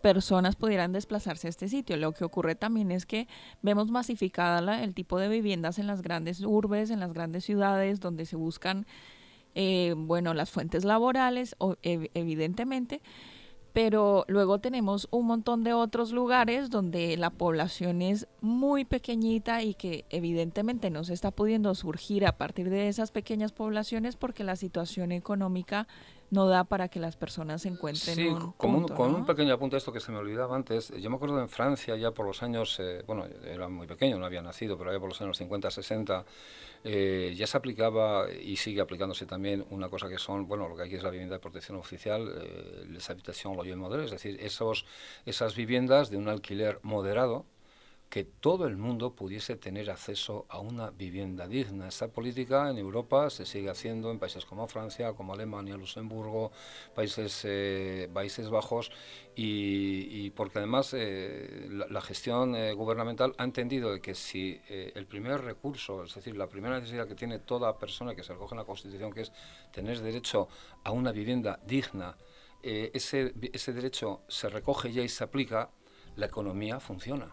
personas 0.00 0.56
pudieran 0.56 0.92
desplazarse 0.92 1.46
a 1.46 1.50
este 1.50 1.68
sitio. 1.68 1.96
Lo 1.96 2.12
que 2.12 2.24
ocurre 2.24 2.54
también 2.54 2.90
es 2.90 3.06
que 3.06 3.28
vemos 3.62 3.90
masificada 3.90 4.82
el 4.82 4.94
tipo 4.94 5.18
de 5.18 5.28
viviendas 5.28 5.78
en 5.78 5.86
las 5.86 6.02
grandes 6.02 6.40
urbes, 6.40 6.90
en 6.90 7.00
las 7.00 7.12
grandes 7.12 7.44
ciudades, 7.44 8.00
donde 8.00 8.26
se 8.26 8.36
buscan, 8.36 8.86
eh, 9.54 9.94
bueno, 9.96 10.34
las 10.34 10.50
fuentes 10.50 10.84
laborales, 10.84 11.54
o, 11.58 11.76
evidentemente, 11.82 13.02
pero 13.72 14.24
luego 14.28 14.58
tenemos 14.58 15.06
un 15.10 15.26
montón 15.26 15.62
de 15.62 15.72
otros 15.72 16.10
lugares 16.10 16.70
donde 16.70 17.16
la 17.16 17.30
población 17.30 18.02
es 18.02 18.26
muy 18.40 18.84
pequeñita 18.84 19.62
y 19.62 19.74
que 19.74 20.04
evidentemente 20.10 20.90
no 20.90 21.04
se 21.04 21.14
está 21.14 21.30
pudiendo 21.30 21.74
surgir 21.74 22.26
a 22.26 22.36
partir 22.36 22.70
de 22.70 22.88
esas 22.88 23.12
pequeñas 23.12 23.52
poblaciones 23.52 24.16
porque 24.16 24.42
la 24.42 24.56
situación 24.56 25.12
económica 25.12 25.86
no 26.30 26.46
da 26.46 26.64
para 26.64 26.88
que 26.88 27.00
las 27.00 27.16
personas 27.16 27.62
se 27.62 27.68
encuentren 27.68 28.14
sí, 28.14 28.26
un 28.28 28.52
con, 28.52 28.74
un, 28.74 28.88
con 28.88 29.14
un 29.14 29.26
pequeño 29.26 29.54
apunte 29.54 29.76
esto 29.76 29.92
que 29.92 30.00
se 30.00 30.12
me 30.12 30.18
olvidaba 30.18 30.54
antes, 30.54 30.90
yo 30.90 31.10
me 31.10 31.16
acuerdo 31.16 31.40
en 31.40 31.48
Francia 31.48 31.96
ya 31.96 32.10
por 32.10 32.26
los 32.26 32.42
años, 32.42 32.78
eh, 32.80 33.02
bueno, 33.06 33.26
era 33.44 33.68
muy 33.68 33.86
pequeño, 33.86 34.18
no 34.18 34.26
había 34.26 34.42
nacido, 34.42 34.76
pero 34.76 34.92
ya 34.92 34.98
por 34.98 35.08
los 35.08 35.20
años 35.20 35.36
50, 35.38 35.70
60, 35.70 36.24
eh, 36.84 37.34
ya 37.36 37.46
se 37.46 37.56
aplicaba 37.56 38.30
y 38.30 38.56
sigue 38.56 38.80
aplicándose 38.80 39.26
también 39.26 39.64
una 39.70 39.88
cosa 39.88 40.08
que 40.08 40.18
son, 40.18 40.46
bueno, 40.46 40.68
lo 40.68 40.76
que 40.76 40.82
aquí 40.82 40.94
es 40.94 41.02
la 41.02 41.10
vivienda 41.10 41.36
de 41.36 41.40
protección 41.40 41.78
oficial, 41.78 42.30
eh, 42.42 42.86
les 42.90 43.08
habitations 43.08 43.56
loyer 43.56 43.76
modelo, 43.76 44.02
es 44.02 44.10
decir, 44.10 44.38
esos, 44.40 44.84
esas 45.26 45.54
viviendas 45.54 46.10
de 46.10 46.16
un 46.16 46.28
alquiler 46.28 46.78
moderado, 46.82 47.44
que 48.08 48.24
todo 48.24 48.66
el 48.66 48.78
mundo 48.78 49.14
pudiese 49.14 49.56
tener 49.56 49.90
acceso 49.90 50.46
a 50.48 50.60
una 50.60 50.90
vivienda 50.90 51.46
digna. 51.46 51.88
Esta 51.88 52.08
política 52.08 52.70
en 52.70 52.78
Europa 52.78 53.28
se 53.28 53.44
sigue 53.44 53.68
haciendo 53.68 54.10
en 54.10 54.18
países 54.18 54.46
como 54.46 54.66
Francia, 54.66 55.12
como 55.12 55.34
Alemania, 55.34 55.76
Luxemburgo, 55.76 56.50
países, 56.94 57.42
eh, 57.44 58.08
países 58.12 58.48
Bajos, 58.48 58.90
y, 59.36 60.30
porque 60.30 60.58
además 60.58 60.94
eh, 60.94 61.68
la, 61.70 62.00
gestión 62.00 62.56
eh, 62.56 62.72
gubernamental 62.72 63.34
ha 63.36 63.44
entendido 63.44 64.00
que 64.00 64.14
si 64.14 64.60
el 64.68 65.06
primer 65.06 65.42
recurso, 65.42 66.04
es 66.04 66.14
decir, 66.14 66.36
la 66.36 66.48
primera 66.48 66.78
necesidad 66.78 67.06
que 67.06 67.14
tiene 67.14 67.38
toda 67.38 67.78
persona 67.78 68.14
que 68.14 68.22
se 68.22 68.32
recoge 68.32 68.54
en 68.54 68.58
la 68.58 68.64
Constitución, 68.64 69.12
que 69.12 69.22
es 69.22 69.32
tener 69.72 70.00
derecho 70.00 70.48
a 70.82 70.92
una 70.92 71.12
vivienda 71.12 71.60
digna, 71.64 72.16
ese, 72.62 73.34
ese 73.52 73.72
derecho 73.72 74.22
se 74.28 74.48
recoge 74.48 74.92
ya 74.92 75.02
y 75.02 75.08
se 75.08 75.22
aplica, 75.22 75.70
la 76.16 76.26
economía 76.26 76.80
funciona. 76.80 77.32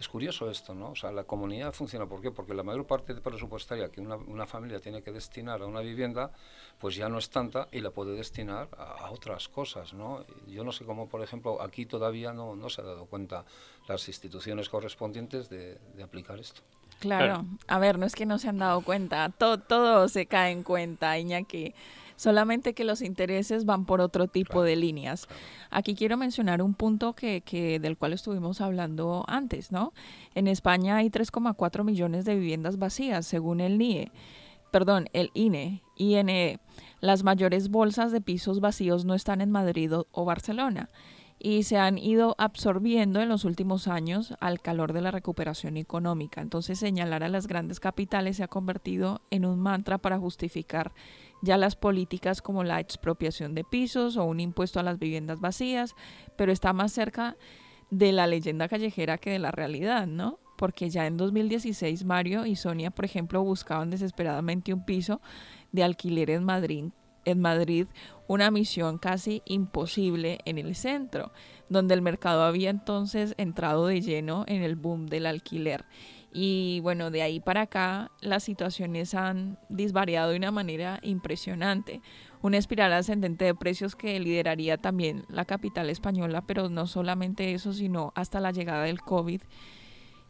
Es 0.00 0.08
curioso 0.08 0.50
esto, 0.50 0.74
¿no? 0.74 0.92
O 0.92 0.96
sea, 0.96 1.12
la 1.12 1.24
comunidad 1.24 1.74
funciona, 1.74 2.06
¿por 2.06 2.22
qué? 2.22 2.30
Porque 2.30 2.54
la 2.54 2.62
mayor 2.62 2.86
parte 2.86 3.12
de 3.12 3.20
presupuestaria 3.20 3.90
que 3.90 4.00
una, 4.00 4.16
una, 4.16 4.46
familia 4.46 4.80
tiene 4.80 5.02
que 5.02 5.12
destinar 5.12 5.60
a 5.60 5.66
una 5.66 5.80
vivienda, 5.80 6.32
pues 6.78 6.96
ya 6.96 7.10
no 7.10 7.18
es 7.18 7.28
tanta 7.28 7.68
y 7.70 7.80
la 7.80 7.90
puede 7.90 8.16
destinar 8.16 8.70
a, 8.78 9.10
otras 9.10 9.50
cosas, 9.50 9.92
¿no? 9.92 10.24
Yo 10.46 10.64
no 10.64 10.72
sé 10.72 10.86
cómo, 10.86 11.06
por 11.06 11.22
ejemplo, 11.22 11.60
aquí 11.60 11.84
todavía 11.84 12.32
no, 12.32 12.56
no 12.56 12.70
se 12.70 12.80
ha 12.80 12.84
dado 12.84 13.04
cuenta 13.04 13.44
las 13.88 14.08
instituciones 14.08 14.70
correspondientes 14.70 15.50
de, 15.50 15.74
de 15.94 16.02
aplicar 16.02 16.40
esto. 16.40 16.62
Claro. 16.98 17.44
a 17.68 17.78
ver, 17.78 17.98
no 17.98 18.06
es 18.06 18.14
que 18.14 18.24
no 18.24 18.38
se 18.38 18.48
han 18.48 18.58
dado 18.58 18.80
cuenta, 18.80 19.28
todo, 19.28 19.58
todo 19.58 20.08
se 20.08 20.24
cae 20.24 20.50
en 20.50 20.62
cuenta, 20.62 21.18
Iñaki 21.18 21.74
solamente 22.20 22.74
que 22.74 22.84
los 22.84 23.00
intereses 23.00 23.64
van 23.64 23.86
por 23.86 24.02
otro 24.02 24.28
tipo 24.28 24.62
de 24.62 24.76
líneas. 24.76 25.26
Aquí 25.70 25.94
quiero 25.94 26.18
mencionar 26.18 26.60
un 26.60 26.74
punto 26.74 27.14
que, 27.14 27.40
que, 27.40 27.80
del 27.80 27.96
cual 27.96 28.12
estuvimos 28.12 28.60
hablando 28.60 29.24
antes, 29.26 29.72
¿no? 29.72 29.94
En 30.34 30.46
España 30.46 30.96
hay 30.96 31.08
3,4 31.08 31.82
millones 31.82 32.26
de 32.26 32.34
viviendas 32.34 32.78
vacías, 32.78 33.26
según 33.26 33.60
el 33.60 33.78
NIE, 33.78 34.12
perdón, 34.70 35.08
el 35.14 35.30
INE, 35.32 35.82
INE. 35.96 36.60
Las 37.00 37.22
mayores 37.22 37.70
bolsas 37.70 38.12
de 38.12 38.20
pisos 38.20 38.60
vacíos 38.60 39.06
no 39.06 39.14
están 39.14 39.40
en 39.40 39.50
Madrid 39.50 39.90
o 39.94 40.24
Barcelona 40.26 40.90
y 41.42 41.62
se 41.62 41.78
han 41.78 41.96
ido 41.96 42.34
absorbiendo 42.36 43.22
en 43.22 43.30
los 43.30 43.46
últimos 43.46 43.88
años 43.88 44.34
al 44.40 44.60
calor 44.60 44.92
de 44.92 45.00
la 45.00 45.10
recuperación 45.10 45.78
económica. 45.78 46.42
Entonces 46.42 46.78
señalar 46.78 47.24
a 47.24 47.30
las 47.30 47.46
grandes 47.46 47.80
capitales 47.80 48.36
se 48.36 48.42
ha 48.42 48.48
convertido 48.48 49.22
en 49.30 49.46
un 49.46 49.58
mantra 49.58 49.96
para 49.96 50.18
justificar 50.18 50.92
ya 51.42 51.56
las 51.56 51.76
políticas 51.76 52.42
como 52.42 52.64
la 52.64 52.80
expropiación 52.80 53.54
de 53.54 53.64
pisos 53.64 54.16
o 54.16 54.24
un 54.24 54.40
impuesto 54.40 54.80
a 54.80 54.82
las 54.82 54.98
viviendas 54.98 55.40
vacías, 55.40 55.94
pero 56.36 56.52
está 56.52 56.72
más 56.72 56.92
cerca 56.92 57.36
de 57.90 58.12
la 58.12 58.26
leyenda 58.26 58.68
callejera 58.68 59.18
que 59.18 59.30
de 59.30 59.38
la 59.38 59.50
realidad, 59.50 60.06
¿no? 60.06 60.38
Porque 60.56 60.90
ya 60.90 61.06
en 61.06 61.16
2016 61.16 62.04
Mario 62.04 62.46
y 62.46 62.56
Sonia, 62.56 62.90
por 62.90 63.04
ejemplo, 63.04 63.42
buscaban 63.42 63.90
desesperadamente 63.90 64.74
un 64.74 64.84
piso 64.84 65.20
de 65.72 65.82
alquiler 65.82 66.30
en 66.30 66.44
Madrid, 66.44 66.86
en 67.24 67.40
Madrid, 67.40 67.86
una 68.28 68.50
misión 68.50 68.98
casi 68.98 69.42
imposible 69.44 70.38
en 70.44 70.58
el 70.58 70.74
centro, 70.74 71.32
donde 71.68 71.94
el 71.94 72.02
mercado 72.02 72.42
había 72.42 72.70
entonces 72.70 73.34
entrado 73.38 73.86
de 73.86 74.00
lleno 74.00 74.44
en 74.46 74.62
el 74.62 74.76
boom 74.76 75.06
del 75.06 75.26
alquiler. 75.26 75.84
Y 76.32 76.80
bueno, 76.82 77.10
de 77.10 77.22
ahí 77.22 77.40
para 77.40 77.62
acá 77.62 78.10
las 78.20 78.44
situaciones 78.44 79.14
han 79.14 79.58
disvariado 79.68 80.30
de 80.30 80.36
una 80.36 80.52
manera 80.52 81.00
impresionante. 81.02 82.02
Una 82.42 82.56
espiral 82.56 82.92
ascendente 82.92 83.44
de 83.44 83.54
precios 83.54 83.96
que 83.96 84.18
lideraría 84.20 84.78
también 84.78 85.24
la 85.28 85.44
capital 85.44 85.90
española, 85.90 86.42
pero 86.46 86.68
no 86.68 86.86
solamente 86.86 87.52
eso, 87.52 87.72
sino 87.72 88.12
hasta 88.14 88.40
la 88.40 88.52
llegada 88.52 88.84
del 88.84 89.00
COVID 89.00 89.42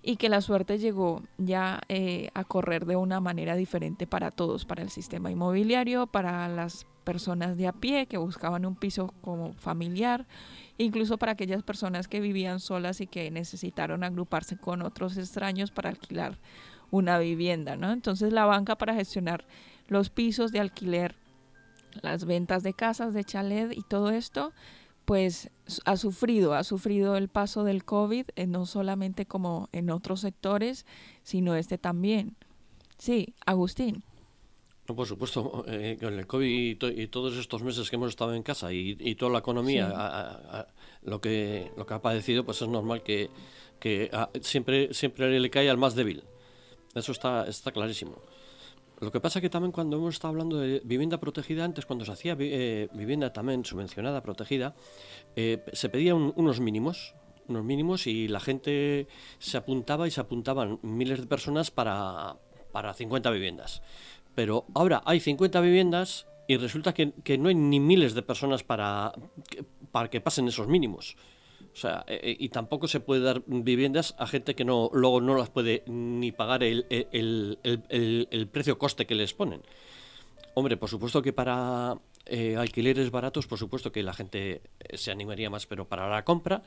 y 0.03 0.17
que 0.17 0.29
la 0.29 0.41
suerte 0.41 0.79
llegó 0.79 1.23
ya 1.37 1.81
eh, 1.89 2.31
a 2.35 2.45
correr 2.45 2.87
de 2.87 2.97
una 2.97 3.21
manera 3.21 3.55
diferente 3.55 4.07
para 4.07 4.31
todos, 4.31 4.65
para 4.65 4.83
el 4.83 4.91
sistema 4.91 5.31
inmobiliario, 5.31 6.07
para 6.07 6.49
las 6.49 6.87
personas 7.05 7.57
de 7.57 7.67
a 7.67 7.73
pie 7.73 8.07
que 8.07 8.17
buscaban 8.17 8.65
un 8.65 8.77
piso 8.77 9.13
como 9.21 9.53
familiar 9.55 10.27
incluso 10.85 11.19
para 11.19 11.33
aquellas 11.33 11.63
personas 11.63 12.09
que 12.09 12.21
vivían 12.21 12.61
solas 12.61 13.01
y 13.01 13.07
que 13.07 13.31
necesitaron 13.31 14.03
agruparse 14.03 14.57
con 14.57 14.83
otros 14.83 15.17
extraños 15.17 15.71
para 15.71 15.91
alquilar 15.91 16.39
una 16.91 17.19
vivienda, 17.19 17.77
¿no? 17.77 17.93
Entonces 17.93 18.33
la 18.33 18.47
banca 18.47 18.77
para 18.77 18.95
gestionar 18.95 19.45
los 19.89 20.11
pisos 20.11 20.53
de 20.53 20.61
alquiler, 20.61 21.17
las 22.03 22.25
ventas 22.25 22.63
de 22.63 22.73
casas, 22.73 23.15
de 23.15 23.25
chalet 23.25 23.77
y 23.77 23.83
todo 23.83 24.11
esto, 24.11 24.53
pues 25.05 25.51
ha 25.85 25.97
sufrido, 25.97 26.55
ha 26.55 26.65
sufrido 26.65 27.17
el 27.17 27.29
paso 27.29 27.65
del 27.65 27.85
COVID, 27.85 28.27
eh, 28.37 28.47
no 28.47 28.65
solamente 28.67 29.27
como 29.27 29.69
en 29.73 29.91
otros 29.91 30.21
sectores, 30.21 30.87
sino 31.23 31.57
este 31.57 31.79
también. 31.79 32.37
Sí, 32.99 33.35
Agustín. 33.45 34.03
No, 34.91 34.97
por 34.97 35.07
supuesto, 35.07 35.65
eh, 35.69 35.97
con 36.01 36.19
el 36.19 36.27
COVID 36.27 36.83
y, 36.97 37.07
todos 37.07 37.37
estos 37.37 37.63
meses 37.63 37.89
que 37.89 37.95
hemos 37.95 38.09
estado 38.09 38.35
en 38.35 38.43
casa 38.43 38.73
y, 38.73 39.15
toda 39.15 39.31
la 39.31 39.39
economía, 39.39 40.67
lo, 41.03 41.21
que, 41.21 41.71
lo 41.77 41.87
que 41.87 41.95
ha 41.95 42.03
padecido, 42.03 42.45
pues 42.45 42.61
es 42.61 42.67
normal 42.67 43.05
que, 43.05 43.31
siempre, 44.41 44.93
siempre 44.93 45.39
le 45.39 45.49
cae 45.49 45.71
al 45.71 45.79
más 45.79 45.95
débil. 45.95 46.25
Eso 46.93 47.13
está, 47.13 47.47
está 47.47 47.71
clarísimo. 47.71 48.17
Lo 48.99 49.13
que 49.13 49.21
pasa 49.21 49.39
es 49.39 49.43
que 49.43 49.49
también 49.49 49.71
cuando 49.71 49.97
hemos 49.97 50.15
estado 50.15 50.33
hablando 50.33 50.59
de 50.59 50.83
vivienda 50.85 51.21
protegida, 51.21 51.65
antes 51.65 51.87
cuando 51.87 52.05
se 52.05 52.11
hacía 52.11 52.37
eh, 52.41 52.89
vivienda 52.93 53.33
también 53.33 53.65
subvencionada, 53.65 54.25
protegida, 54.25 54.75
eh, 55.37 55.65
se 55.73 55.89
pedían 55.89 56.33
unos 56.35 56.59
mínimos, 56.59 57.15
unos 57.47 57.63
mínimos 57.63 58.09
y 58.09 58.27
la 58.27 58.41
gente 58.41 59.07
se 59.39 59.57
apuntaba 59.57 60.09
y 60.09 60.11
se 60.11 60.21
apuntaban 60.21 60.81
miles 60.83 61.21
de 61.21 61.29
personas 61.29 61.71
para, 61.71 62.39
para 62.73 62.93
50 62.93 63.31
viviendas. 63.31 63.83
Pero 64.35 64.67
ahora 64.75 65.03
hay 65.05 65.21
50 65.21 65.61
viviendas 65.61 66.27
y 66.47 66.57
resulta 66.57 66.95
que, 66.95 67.13
no 67.39 67.49
hay 67.49 67.55
ni 67.55 67.79
miles 67.79 68.15
de 68.15 68.23
personas 68.23 68.65
para 68.65 69.13
que, 69.49 69.65
para 69.93 70.11
que 70.11 70.21
pasen 70.21 70.49
esos 70.49 70.67
mínimos. 70.67 71.17
O 71.73 71.77
sea, 71.77 72.05
eh, 72.09 72.21
eh, 72.23 72.37
y 72.39 72.49
tampoco 72.49 72.89
se 72.89 73.01
puede 73.01 73.21
dar 73.21 73.43
viviendas 73.47 74.15
a 74.19 74.27
gente 74.27 74.55
que 74.55 74.65
no 74.65 74.91
luego 74.93 75.21
no 75.21 75.37
las 75.37 75.51
puede 75.51 75.85
ni 75.87 76.33
pagar 76.33 76.65
el, 76.65 76.87
el, 76.91 78.49
precio 78.51 78.79
coste 78.79 79.07
que 79.07 79.15
les 79.15 79.33
ponen. 79.33 79.63
Hombre, 80.55 80.77
por 80.77 80.89
supuesto 80.89 81.23
que 81.23 81.33
para 81.33 81.97
eh, 82.27 82.57
alquileres 82.57 83.13
baratos, 83.13 83.47
por 83.47 83.59
supuesto 83.59 83.93
que 83.93 84.03
la 84.03 84.13
gente 84.13 84.63
se 84.95 85.13
animaría 85.13 85.49
más, 85.49 85.67
pero 85.67 85.87
para 85.87 86.11
la 86.11 86.25
compra, 86.25 86.65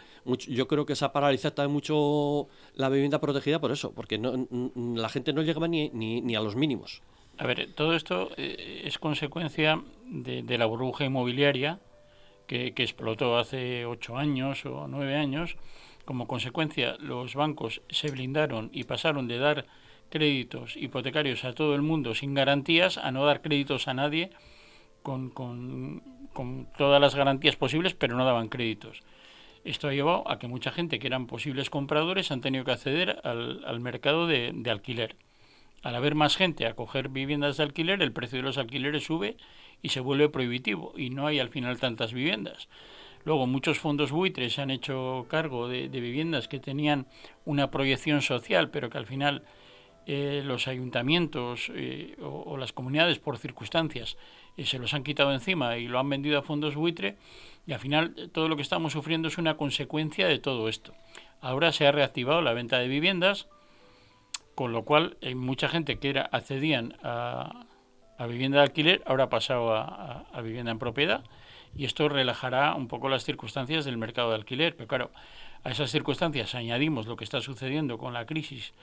yo 0.47 0.67
creo 0.69 0.85
que 0.85 0.95
se 0.95 1.03
ha 1.03 1.11
paralizado 1.11 1.67
mucho 1.69 2.47
la 2.75 2.87
vivienda 2.87 3.19
protegida 3.19 3.59
por 3.59 3.73
eso, 3.73 3.91
porque 3.91 4.17
no, 4.17 4.47
la 4.95 5.09
gente 5.09 5.33
no 5.33 5.41
llegaba 5.41 5.67
ni, 5.67 5.89
ni, 5.89 6.21
ni 6.21 6.35
a 6.35 6.39
los 6.39 6.55
mínimos. 6.55 7.01
A 7.37 7.47
ver, 7.47 7.73
todo 7.73 7.95
esto 7.95 8.31
eh, 8.37 8.83
es 8.85 8.99
consecuencia 8.99 9.81
de, 10.05 10.57
la 10.57 10.65
burbuja 10.65 11.05
inmobiliaria 11.05 11.79
que, 12.47 12.67
explotó 12.77 13.37
hace 13.37 13.85
ocho 13.85 14.17
años 14.17 14.65
o 14.65 14.87
nueve 14.87 15.15
años. 15.15 15.55
Como 16.05 16.27
consecuencia, 16.27 16.95
los 16.99 17.33
bancos 17.33 17.81
se 17.89 18.11
blindaron 18.11 18.69
y 18.73 18.83
pasaron 18.83 19.27
de 19.27 19.37
dar 19.37 19.65
créditos 20.09 20.75
hipotecarios 20.75 21.43
a 21.43 21.53
todo 21.53 21.73
el 21.73 21.81
mundo 21.81 22.13
sin 22.13 22.35
garantías 22.35 22.97
a 22.99 23.11
no 23.11 23.25
dar 23.25 23.41
créditos 23.41 23.87
a 23.87 23.95
nadie 23.95 24.29
con, 25.01 26.01
todas 26.77 27.01
las 27.01 27.15
garantías 27.15 27.55
posibles, 27.55 27.93
pero 27.93 28.15
no 28.15 28.25
daban 28.25 28.49
créditos. 28.49 29.01
Esto 29.63 29.87
ha 29.87 29.93
llevado 29.93 30.29
a 30.29 30.39
que 30.39 30.47
mucha 30.47 30.71
gente 30.71 30.99
que 30.99 31.07
eran 31.07 31.25
posibles 31.25 31.69
compradores 31.69 32.31
han 32.31 32.41
tenido 32.41 32.65
que 32.65 32.71
acceder 32.71 33.21
al, 33.23 33.79
mercado 33.79 34.27
de, 34.27 34.53
alquiler. 34.69 35.15
Al 35.83 35.95
haber 35.95 36.15
más 36.15 36.37
gente 36.37 36.65
a 36.65 36.75
coger 36.75 37.09
viviendas 37.09 37.57
de 37.57 37.63
alquiler, 37.63 38.01
el 38.01 38.13
precio 38.13 38.37
de 38.37 38.43
los 38.43 38.57
alquileres 38.57 39.03
sube 39.03 39.35
y 39.81 39.89
se 39.89 39.99
vuelve 39.99 40.29
prohibitivo 40.29 40.93
y 40.97 41.09
no 41.09 41.27
hay 41.27 41.39
al 41.39 41.49
final 41.49 41.77
tantas 41.77 42.13
viviendas. 42.13 42.69
Luego, 43.25 43.47
muchos 43.47 43.79
fondos 43.79 44.11
buitres 44.11 44.53
se 44.53 44.61
han 44.61 44.71
hecho 44.71 45.25
cargo 45.29 45.67
de, 45.67 45.87
viviendas 45.87 46.47
que 46.47 46.59
tenían 46.59 47.05
una 47.45 47.69
proyección 47.69 48.21
social, 48.21 48.69
pero 48.69 48.89
que 48.89 48.97
al 48.97 49.05
final 49.05 49.43
eh, 50.07 50.41
los 50.43 50.67
ayuntamientos 50.67 51.69
eh, 51.75 52.17
o, 52.21 52.57
las 52.57 52.71
comunidades, 52.71 53.19
por 53.19 53.37
circunstancias, 53.37 54.17
eh, 54.55 54.65
se 54.65 54.79
los 54.79 54.93
han 54.93 55.03
quitado 55.03 55.33
encima 55.33 55.77
y 55.77 55.87
lo 55.87 55.99
han 55.99 56.09
vendido 56.09 56.39
a 56.39 56.43
fondos 56.43 56.75
buitre 56.75 57.17
y 57.65 57.73
al 57.73 57.79
final 57.79 58.29
todo 58.33 58.49
lo 58.49 58.55
que 58.57 58.61
estamos 58.61 58.93
sufriendo 58.93 59.29
es 59.29 59.37
una 59.37 59.55
consecuencia 59.55 60.27
de 60.27 60.39
todo 60.39 60.67
esto. 60.67 60.93
Ahora 61.41 61.71
se 61.73 61.87
ha 61.87 61.91
reactivado 61.91 62.41
la 62.41 62.53
venta 62.53 62.79
de 62.79 62.87
viviendas, 62.89 63.47
con 64.55 64.71
lo 64.71 64.83
cual 64.83 65.17
hay 65.21 65.35
mucha 65.35 65.67
gente 65.67 65.97
que 65.97 66.09
era 66.09 66.23
accedían 66.31 66.95
a, 67.03 67.65
vivienda 68.27 68.59
de 68.59 68.63
alquiler, 68.63 69.03
ahora 69.05 69.25
ha 69.25 69.29
pasado 69.29 69.75
a, 69.75 70.41
vivienda 70.41 70.71
en 70.71 70.79
propiedad 70.79 71.23
y 71.75 71.85
esto 71.85 72.07
relajará 72.07 72.75
un 72.75 72.87
poco 72.87 73.09
las 73.09 73.23
circunstancias 73.23 73.83
del 73.83 73.97
mercado 73.97 74.29
de 74.29 74.35
alquiler. 74.35 74.75
Pero 74.75 74.87
claro, 74.87 75.11
a 75.63 75.71
esas 75.71 75.91
circunstancias 75.91 76.55
añadimos 76.55 77.07
lo 77.07 77.15
que 77.15 77.23
está 77.23 77.41
sucediendo 77.41 77.97
con 77.97 78.13
la 78.13 78.25
crisis 78.25 78.73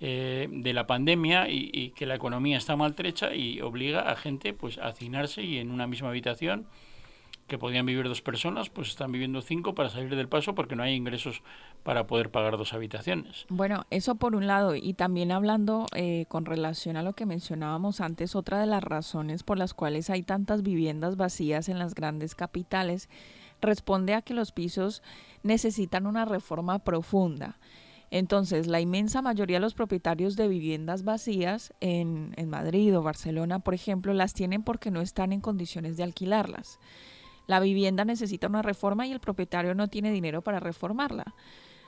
eh, 0.00 0.48
de 0.50 0.72
la 0.72 0.86
pandemia 0.86 1.48
y, 1.48 1.70
y, 1.72 1.90
que 1.90 2.04
la 2.04 2.16
economía 2.16 2.58
está 2.58 2.76
maltrecha 2.76 3.34
y 3.34 3.60
obliga 3.60 4.00
a 4.00 4.16
gente 4.16 4.52
pues 4.52 4.78
a 4.78 4.88
hacinarse 4.88 5.42
y 5.42 5.58
en 5.58 5.70
una 5.70 5.86
misma 5.86 6.08
habitación 6.08 6.66
que 7.46 7.58
podían 7.58 7.84
vivir 7.84 8.08
dos 8.08 8.22
personas, 8.22 8.70
pues 8.70 8.88
están 8.88 9.12
viviendo 9.12 9.42
cinco 9.42 9.74
para 9.74 9.90
salir 9.90 10.14
del 10.16 10.28
paso 10.28 10.54
porque 10.54 10.76
no 10.76 10.82
hay 10.82 10.94
ingresos 10.94 11.42
para 11.82 12.06
poder 12.06 12.30
pagar 12.30 12.56
dos 12.56 12.72
habitaciones. 12.72 13.44
Bueno, 13.48 13.84
eso 13.90 14.14
por 14.14 14.34
un 14.34 14.46
lado, 14.46 14.74
y 14.74 14.94
también 14.94 15.30
hablando 15.30 15.86
eh, 15.94 16.24
con 16.28 16.46
relación 16.46 16.96
a 16.96 17.02
lo 17.02 17.12
que 17.12 17.26
mencionábamos 17.26 18.00
antes, 18.00 18.34
otra 18.34 18.58
de 18.60 18.66
las 18.66 18.82
razones 18.82 19.42
por 19.42 19.58
las 19.58 19.74
cuales 19.74 20.08
hay 20.08 20.22
tantas 20.22 20.62
viviendas 20.62 21.16
vacías 21.16 21.68
en 21.68 21.78
las 21.78 21.94
grandes 21.94 22.34
capitales 22.34 23.10
responde 23.60 24.14
a 24.14 24.22
que 24.22 24.34
los 24.34 24.52
pisos 24.52 25.02
necesitan 25.42 26.06
una 26.06 26.24
reforma 26.24 26.78
profunda. 26.78 27.58
Entonces, 28.10 28.68
la 28.68 28.80
inmensa 28.80 29.22
mayoría 29.22 29.56
de 29.56 29.62
los 29.62 29.74
propietarios 29.74 30.36
de 30.36 30.46
viviendas 30.46 31.02
vacías 31.02 31.74
en, 31.80 32.32
en 32.36 32.48
Madrid 32.48 32.96
o 32.96 33.02
Barcelona, 33.02 33.58
por 33.58 33.74
ejemplo, 33.74 34.14
las 34.14 34.34
tienen 34.34 34.62
porque 34.62 34.90
no 34.90 35.00
están 35.00 35.32
en 35.32 35.40
condiciones 35.40 35.96
de 35.96 36.04
alquilarlas. 36.04 36.78
La 37.46 37.60
vivienda 37.60 38.04
necesita 38.04 38.46
una 38.46 38.62
reforma 38.62 39.06
y 39.06 39.12
el 39.12 39.20
propietario 39.20 39.74
no 39.74 39.88
tiene 39.88 40.10
dinero 40.10 40.42
para 40.42 40.60
reformarla. 40.60 41.34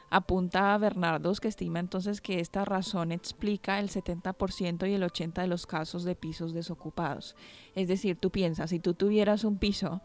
Apunta 0.09 0.73
a 0.73 0.79
Bernardos 0.79 1.41
que 1.41 1.49
estima 1.49 1.81
entonces 1.81 2.21
que 2.21 2.39
esta 2.39 2.65
razón 2.65 3.11
explica 3.11 3.81
el 3.81 3.89
70% 3.89 4.89
y 4.89 4.93
el 4.95 5.03
80% 5.03 5.33
de 5.41 5.49
los 5.49 5.67
casos 5.67 6.05
de 6.05 6.15
pisos 6.15 6.55
desocupados. 6.55 7.35
Es 7.75 7.89
decir, 7.89 8.17
tú 8.17 8.31
piensas, 8.31 8.71
si 8.71 8.79
tú 8.79 8.95
tuvieras 8.95 9.43
un 9.43 9.59
piso 9.59 10.03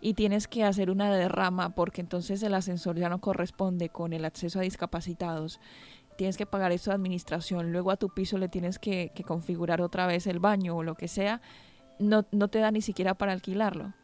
y 0.00 0.14
tienes 0.14 0.48
que 0.48 0.64
hacer 0.64 0.90
una 0.90 1.14
derrama 1.14 1.74
porque 1.76 2.00
entonces 2.00 2.42
el 2.42 2.54
ascensor 2.54 2.98
ya 2.98 3.08
no 3.08 3.20
corresponde 3.20 3.88
con 3.88 4.12
el 4.12 4.24
acceso 4.24 4.58
a 4.58 4.62
discapacitados, 4.62 5.60
tienes 6.18 6.36
que 6.36 6.46
pagar 6.46 6.72
eso 6.72 6.90
de 6.90 6.96
administración, 6.96 7.70
luego 7.70 7.92
a 7.92 7.96
tu 7.96 8.08
piso 8.08 8.38
le 8.38 8.48
tienes 8.48 8.80
que, 8.80 9.12
que 9.14 9.22
configurar 9.22 9.80
otra 9.80 10.08
vez 10.08 10.26
el 10.26 10.40
baño 10.40 10.76
o 10.76 10.82
lo 10.82 10.96
que 10.96 11.06
sea, 11.06 11.40
no, 12.00 12.26
no 12.32 12.48
te 12.48 12.58
da 12.58 12.72
ni 12.72 12.82
siquiera 12.82 13.14
para 13.14 13.32
alquilarlo. 13.32 13.94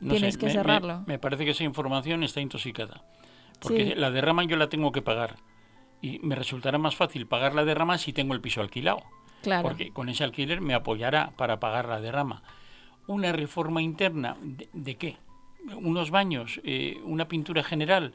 No 0.00 0.12
tienes 0.14 0.34
sé, 0.34 0.40
que 0.40 0.46
me, 0.46 0.52
cerrarlo. 0.52 1.00
Me, 1.00 1.14
me, 1.14 1.18
parece 1.18 1.44
que 1.44 1.50
esa 1.50 1.64
información 1.64 2.24
está 2.24 2.40
intoxicada. 2.40 3.04
Porque 3.60 3.88
sí. 3.88 3.94
la 3.94 4.10
derrama 4.10 4.44
yo 4.44 4.56
la 4.56 4.68
tengo 4.68 4.92
que 4.92 5.02
pagar. 5.02 5.36
Y 6.00 6.18
me 6.20 6.34
resultará 6.34 6.78
más 6.78 6.96
fácil 6.96 7.26
pagar 7.26 7.54
la 7.54 7.64
derrama 7.64 7.98
si 7.98 8.12
tengo 8.12 8.34
el 8.34 8.40
piso 8.40 8.60
alquilado. 8.60 9.02
Claro. 9.42 9.68
Porque 9.68 9.92
con 9.92 10.08
ese 10.08 10.24
alquiler 10.24 10.60
me 10.60 10.74
apoyará 10.74 11.32
para 11.36 11.60
pagar 11.60 11.88
la 11.88 12.00
derrama. 12.00 12.42
Una 13.06 13.32
reforma 13.32 13.82
interna, 13.82 14.36
¿de, 14.40 14.68
de 14.72 14.96
qué? 14.96 15.16
Unos 15.76 16.10
baños, 16.10 16.60
eh, 16.64 16.98
una 17.04 17.28
pintura 17.28 17.62
general. 17.62 18.14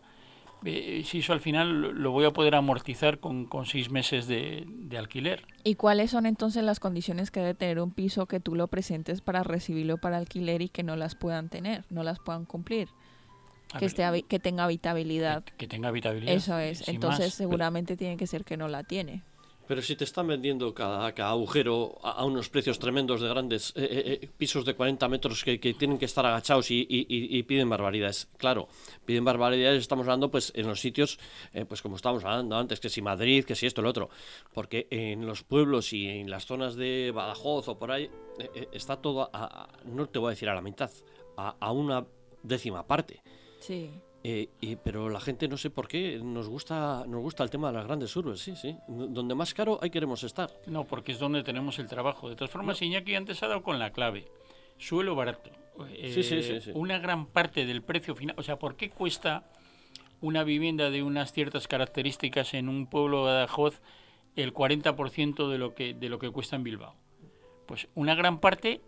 Eh, 0.66 1.04
si 1.06 1.20
eso 1.20 1.34
al 1.34 1.42
final 1.42 1.94
lo 1.94 2.12
voy 2.12 2.26
a 2.26 2.32
poder 2.32 2.56
amortizar 2.56 3.20
con, 3.20 3.46
con 3.46 3.66
seis 3.66 3.90
meses 3.90 4.28
de, 4.28 4.66
de, 4.68 4.98
alquiler. 4.98 5.44
¿Y 5.64 5.76
cuáles 5.76 6.12
son 6.12 6.26
entonces 6.26 6.64
las 6.64 6.80
condiciones 6.80 7.32
que 7.32 7.40
debe 7.40 7.54
tener 7.54 7.80
un 7.80 7.92
piso 7.92 8.26
que 8.26 8.40
tú 8.40 8.56
lo 8.56 8.68
presentes 8.68 9.22
para 9.22 9.44
recibirlo 9.44 9.98
para 9.98 10.18
alquiler 10.18 10.62
y 10.62 10.70
que 10.70 10.84
no 10.84 10.96
las 10.96 11.16
puedan 11.16 11.50
tener, 11.50 11.86
no 11.90 12.04
las 12.04 12.20
puedan 12.20 12.46
cumplir? 12.46 12.90
A 13.74 13.80
que, 13.80 13.86
ver, 13.86 14.00
esté, 14.00 14.24
que 14.24 14.40
tenga 14.40 14.64
habitabilidad. 14.64 15.44
Que, 15.44 15.54
que, 15.54 15.68
tenga 15.68 15.90
habitabilidad. 15.90 16.34
Eso 16.34 16.58
es. 16.58 16.88
Entonces 16.88 17.28
más, 17.28 17.34
seguramente 17.34 17.94
pero... 17.94 18.00
tiene 18.00 18.18
que 18.18 18.28
ser 18.28 18.46
que 18.46 18.58
no 18.58 18.68
la 18.68 18.84
tiene. 18.84 19.24
Pero 19.68 19.82
si 19.82 19.96
te 19.96 20.04
están 20.04 20.28
vendiendo 20.28 20.74
cada, 20.74 21.08
agujero 21.08 21.98
a, 22.04 22.24
unos 22.24 22.50
precios 22.50 22.78
tremendos 22.78 23.22
de 23.22 23.30
grandes 23.30 23.74
eh, 23.76 23.88
eh, 23.90 24.20
eh 24.22 24.30
pisos 24.38 24.64
de 24.66 24.76
40 24.76 25.08
metros 25.10 25.44
que, 25.44 25.58
tienen 25.58 25.98
que 25.98 26.06
estar 26.06 26.26
agachados 26.26 26.70
y, 26.72 26.86
y, 26.88 27.44
piden 27.44 27.70
barbaridades, 27.70 28.28
claro, 28.38 28.68
piden 29.06 29.26
barbaridades, 29.26 29.82
estamos 29.82 30.06
hablando 30.06 30.30
pues 30.30 30.52
en 30.56 30.68
los 30.68 30.80
sitios, 30.80 31.20
eh, 31.54 31.66
pues 31.66 31.82
como 31.82 31.96
estábamos 31.96 32.24
hablando 32.24 32.56
antes, 32.58 32.80
que 32.80 32.90
si 32.90 33.02
Madrid, 33.02 33.44
que 33.44 33.56
si 33.56 33.66
esto, 33.66 33.82
el 33.82 33.88
otro, 33.88 34.10
porque 34.54 34.88
en 34.92 35.26
los 35.26 35.44
pueblos 35.44 35.94
y 35.94 36.08
en 36.08 36.30
las 36.30 36.46
zonas 36.46 36.76
de 36.76 37.12
Badajoz 37.14 37.68
o 37.68 37.80
por 37.80 37.92
ahí 37.92 38.10
está 38.72 38.98
todo, 38.98 39.30
a, 39.34 39.70
no 39.86 40.08
te 40.08 40.20
voy 40.20 40.28
a 40.28 40.30
decir 40.32 40.50
a 40.50 40.56
la 40.56 40.62
mitad, 40.62 40.92
a 41.38 41.72
una 41.72 42.06
décima 42.44 42.86
parte. 42.86 43.22
Sí. 43.60 43.90
Eh, 44.28 44.50
y, 44.60 44.76
pero 44.78 45.08
la 45.08 45.20
gente 45.20 45.48
no 45.48 45.56
sé 45.56 45.70
por 45.70 45.88
qué 45.88 46.20
nos 46.20 46.50
gusta 46.50 47.04
nos 47.06 47.22
gusta 47.22 47.44
el 47.44 47.52
tema 47.52 47.68
de 47.68 47.76
las 47.76 47.86
grandes 47.86 48.16
urbes, 48.16 48.40
sí, 48.40 48.56
sí. 48.56 48.76
Donde 48.88 49.36
más 49.36 49.54
caro 49.54 49.78
ahí 49.84 49.92
queremos 49.92 50.24
estar. 50.24 50.50
No, 50.66 50.84
porque 50.84 51.12
es 51.12 51.20
donde 51.20 51.44
tenemos 51.44 51.78
el 51.78 51.86
trabajo. 51.86 52.28
De 52.28 52.36
todas 52.36 52.50
formas, 52.50 52.82
no. 52.82 52.88
Iñaki 52.88 53.14
antes 53.14 53.44
ha 53.44 53.48
dado 53.48 53.62
con 53.62 53.78
la 53.78 53.92
clave. 53.92 54.26
Suelo 54.80 55.14
barato. 55.14 55.52
Eh, 55.92 56.12
sí, 56.12 56.24
sí, 56.24 56.60
sí, 56.60 56.72
Una 56.74 56.98
gran 56.98 57.28
parte 57.28 57.68
del 57.68 57.84
precio 57.84 58.16
final. 58.16 58.36
O 58.40 58.42
sea, 58.42 58.58
¿por 58.58 58.76
qué 58.76 58.90
cuesta 58.90 59.44
una 60.22 60.44
vivienda 60.44 60.90
de 60.90 61.04
unas 61.04 61.32
ciertas 61.32 61.68
características 61.68 62.56
en 62.56 62.68
un 62.68 62.88
pueblo 62.88 63.28
de 63.28 63.34
Badajoz 63.34 63.80
el 64.36 64.56
40% 64.56 65.50
de 65.52 65.58
lo 65.60 65.76
que 65.76 65.94
de 65.94 66.10
lo 66.10 66.18
que 66.18 66.32
cuesta 66.32 66.56
en 66.56 66.64
Bilbao? 66.64 66.96
Pues 67.68 67.90
una 67.94 68.16
gran 68.16 68.40
parte 68.40 68.82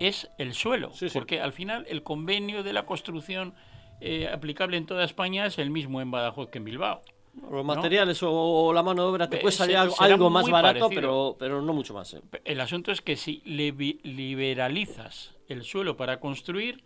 es 0.00 0.28
el 0.36 0.52
suelo, 0.52 0.90
porque 1.12 1.40
al 1.40 1.52
final 1.52 1.86
el 1.88 2.02
convenio 2.02 2.64
de 2.64 2.72
la 2.72 2.86
construcción 2.86 3.54
eh, 4.00 4.28
aplicable 4.28 4.76
en 4.76 4.86
toda 4.86 5.04
España 5.04 5.46
es 5.46 5.58
el 5.58 5.70
mismo 5.70 6.00
en 6.00 6.10
Badajoz 6.10 6.50
que 6.50 6.58
en 6.58 6.64
Bilbao. 6.64 7.02
Los 7.50 7.64
materiales 7.64 8.22
¿no? 8.22 8.30
o 8.30 8.72
la 8.72 8.82
mano 8.82 9.02
de 9.02 9.08
obra 9.08 9.28
te 9.28 9.50
se, 9.50 9.76
algo, 9.76 9.94
algo 9.98 10.30
más 10.30 10.48
barato, 10.48 10.88
pero, 10.88 11.36
pero 11.38 11.60
no 11.60 11.72
mucho 11.72 11.92
más. 11.92 12.14
¿eh? 12.14 12.20
El 12.44 12.60
asunto 12.60 12.92
es 12.92 13.00
que 13.00 13.16
si 13.16 13.42
liberalizas 13.44 15.34
el 15.48 15.64
suelo 15.64 15.96
para 15.96 16.20
construir, 16.20 16.84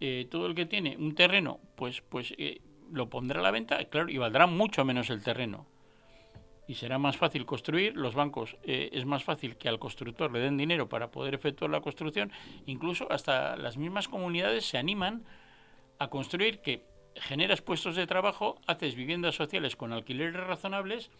eh, 0.00 0.26
todo 0.30 0.46
el 0.46 0.54
que 0.54 0.66
tiene 0.66 0.96
un 0.98 1.14
terreno, 1.14 1.58
pues, 1.74 2.02
pues 2.02 2.34
eh, 2.36 2.60
lo 2.92 3.08
pondrá 3.08 3.40
a 3.40 3.42
la 3.42 3.50
venta, 3.50 3.82
claro, 3.86 4.10
y 4.10 4.18
valdrá 4.18 4.46
mucho 4.46 4.84
menos 4.84 5.08
el 5.08 5.22
terreno. 5.22 5.66
Y 6.68 6.74
será 6.74 6.98
más 6.98 7.16
fácil 7.16 7.46
construir, 7.46 7.96
los 7.96 8.14
bancos 8.14 8.56
eh, 8.64 8.90
es 8.92 9.06
más 9.06 9.24
fácil 9.24 9.56
que 9.56 9.68
al 9.68 9.78
constructor 9.78 10.30
le 10.32 10.40
den 10.40 10.56
dinero 10.56 10.88
para 10.88 11.10
poder 11.10 11.34
efectuar 11.34 11.70
la 11.70 11.80
construcción, 11.80 12.30
incluso 12.66 13.10
hasta 13.10 13.56
las 13.56 13.76
mismas 13.76 14.08
comunidades 14.08 14.66
se 14.66 14.76
animan 14.76 15.24
a 15.98 16.08
construir 16.08 16.60
que 16.60 16.84
generas 17.14 17.62
puestos 17.62 17.96
de 17.96 18.06
trabajo, 18.06 18.60
haces 18.66 18.94
viviendas 18.94 19.34
sociales 19.34 19.76
con 19.76 19.92
alquileres 19.92 20.46
razonables 20.46 21.10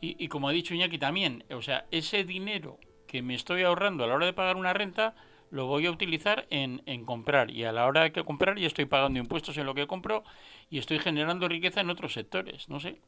y, 0.00 0.22
y, 0.22 0.28
como 0.28 0.48
ha 0.48 0.52
dicho 0.52 0.74
Iñaki 0.74 0.98
también, 0.98 1.44
o 1.50 1.62
sea, 1.62 1.86
ese 1.92 2.24
dinero 2.24 2.78
que 3.06 3.22
me 3.22 3.34
estoy 3.34 3.62
ahorrando 3.62 4.02
a 4.02 4.08
la 4.08 4.14
hora 4.14 4.26
de 4.26 4.32
pagar 4.32 4.56
una 4.56 4.72
renta 4.72 5.14
lo 5.52 5.66
voy 5.66 5.86
a 5.86 5.90
utilizar 5.90 6.46
en, 6.48 6.82
en 6.86 7.04
comprar 7.04 7.50
y 7.50 7.64
a 7.64 7.72
la 7.72 7.86
hora 7.86 8.04
de 8.04 8.12
que 8.12 8.24
comprar 8.24 8.58
ya 8.58 8.66
estoy 8.66 8.86
pagando 8.86 9.18
impuestos 9.20 9.56
en 9.58 9.66
lo 9.66 9.74
que 9.74 9.86
compro 9.86 10.24
y 10.70 10.78
estoy 10.78 10.98
generando 10.98 11.46
riqueza 11.46 11.82
en 11.82 11.90
otros 11.90 12.14
sectores, 12.14 12.70
no 12.70 12.80
sé. 12.80 12.98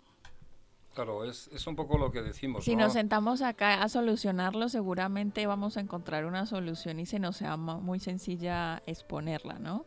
Claro, 0.93 1.25
es, 1.25 1.49
es 1.49 1.67
un 1.67 1.75
poco 1.75 1.97
lo 1.97 2.13
que 2.13 2.21
decimos. 2.21 2.65
Si 2.65 2.77
¿no? 2.77 2.85
nos 2.85 2.93
sentamos 2.93 3.41
acá 3.41 3.83
a 3.83 3.89
solucionarlo, 3.89 4.69
seguramente 4.69 5.47
vamos 5.47 5.79
a 5.79 5.81
encontrar 5.81 6.27
una 6.27 6.45
solución 6.45 7.01
y 7.01 7.07
se 7.07 7.19
nos 7.19 7.39
sea 7.39 7.57
muy 7.57 7.99
sencilla 7.99 8.83
exponerla, 8.87 9.59
¿no? 9.59 9.87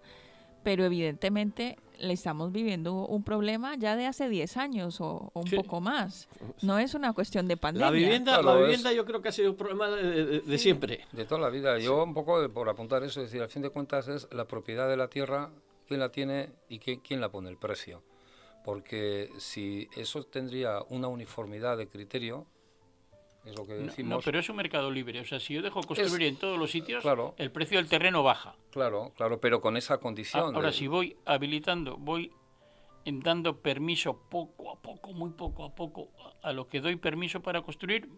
Pero 0.67 0.83
evidentemente 0.83 1.77
le 1.97 2.11
estamos 2.11 2.51
viviendo 2.51 3.07
un 3.07 3.23
problema 3.23 3.77
ya 3.77 3.95
de 3.95 4.05
hace 4.05 4.27
10 4.27 4.57
años 4.57 4.99
o, 4.99 5.31
o 5.31 5.39
un 5.39 5.47
sí. 5.47 5.55
poco 5.55 5.79
más. 5.79 6.27
No 6.61 6.77
es 6.77 6.93
una 6.93 7.13
cuestión 7.13 7.47
de 7.47 7.55
pandemia. 7.55 7.85
La 7.85 7.91
vivienda, 7.93 8.33
claro, 8.33 8.59
la 8.59 8.65
vivienda 8.65 8.89
es... 8.89 8.97
yo 8.97 9.05
creo 9.05 9.21
que 9.21 9.29
ha 9.29 9.31
sido 9.31 9.51
un 9.51 9.55
problema 9.55 9.89
de, 9.89 10.03
de, 10.03 10.39
de 10.41 10.57
sí. 10.57 10.63
siempre. 10.65 11.05
De 11.13 11.23
toda 11.23 11.39
la 11.39 11.47
vida. 11.47 11.79
Yo 11.79 12.03
un 12.03 12.13
poco 12.13 12.49
por 12.49 12.67
apuntar 12.67 13.01
eso, 13.03 13.21
es 13.21 13.27
decir, 13.27 13.41
al 13.41 13.47
fin 13.47 13.61
de 13.61 13.69
cuentas 13.69 14.09
es 14.09 14.27
la 14.33 14.43
propiedad 14.43 14.89
de 14.89 14.97
la 14.97 15.07
tierra 15.07 15.51
quién 15.87 16.01
la 16.01 16.11
tiene 16.11 16.49
y 16.67 16.79
quién 16.79 17.21
la 17.21 17.29
pone 17.29 17.47
el 17.49 17.55
precio. 17.55 18.03
Porque 18.65 19.29
si 19.37 19.87
eso 19.95 20.23
tendría 20.23 20.81
una 20.89 21.07
uniformidad 21.07 21.77
de 21.77 21.87
criterio, 21.87 22.45
es 23.47 23.57
lo 23.57 23.65
que 23.65 23.73
decimos. 23.73 24.09
No, 24.09 24.19
pero 24.19 24.39
es 24.39 24.49
un 24.49 24.55
mercado 24.55 24.91
libre. 24.91 25.19
O 25.21 25.25
sea, 25.25 25.39
si 25.39 25.53
yo 25.53 25.61
dejo 25.61 25.81
construir 25.81 26.23
en 26.23 26.37
todos 26.37 26.57
los 26.57 26.71
sitios, 26.71 27.01
claro, 27.01 27.33
el 27.37 27.51
precio 27.51 27.77
del 27.77 27.87
terreno 27.87 28.23
baja. 28.23 28.55
Claro, 28.71 29.11
claro, 29.15 29.39
pero 29.39 29.61
con 29.61 29.77
esa 29.77 29.97
condición. 29.99 30.55
Ahora, 30.55 30.71
si 30.71 30.87
voy 30.87 31.17
habilitando, 31.25 31.97
voy 31.97 32.31
dando 33.05 33.57
permiso 33.57 34.19
poco 34.29 34.71
a 34.71 34.75
poco, 34.75 35.13
muy 35.13 35.31
poco 35.31 35.63
a 35.63 35.73
poco, 35.73 36.09
a 36.41 36.51
lo 36.51 36.67
que 36.67 36.81
doy 36.81 36.97
permiso 36.97 37.41
para 37.41 37.61
construir, 37.61 38.09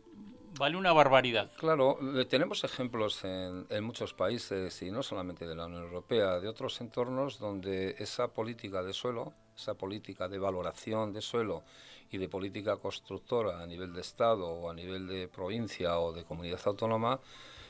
vale 0.58 0.78
una 0.78 0.92
barbaridad. 0.94 1.52
Claro, 1.58 2.00
tenemos 2.28 2.64
ejemplos 2.64 3.24
en, 3.24 3.84
muchos 3.84 4.14
países, 4.14 4.82
y 4.82 4.92
no 4.92 5.04
solamente 5.04 5.48
de 5.48 5.56
la 5.56 5.68
Unión 5.68 5.84
Europea, 5.84 6.40
de 6.40 6.48
otros 6.48 6.82
entornos 6.82 7.40
donde 7.40 7.96
esa 8.00 8.34
política 8.34 8.82
de 8.82 8.94
suelo, 8.94 9.34
esa 9.56 9.76
política 9.76 10.28
de 10.28 10.40
valoración 10.40 11.14
de 11.14 11.22
suelo 11.22 11.64
y 12.12 12.18
de 12.18 12.28
política 12.28 12.78
constructora 12.78 13.62
a 13.62 13.68
nivel 13.68 13.94
de 13.94 14.02
Estado 14.02 14.48
o 14.48 14.70
a 14.70 14.74
nivel 14.74 15.08
de 15.08 15.28
provincia 15.28 16.00
o 16.00 16.12
de 16.14 16.24
comunidad 16.24 16.60
autónoma, 16.66 17.20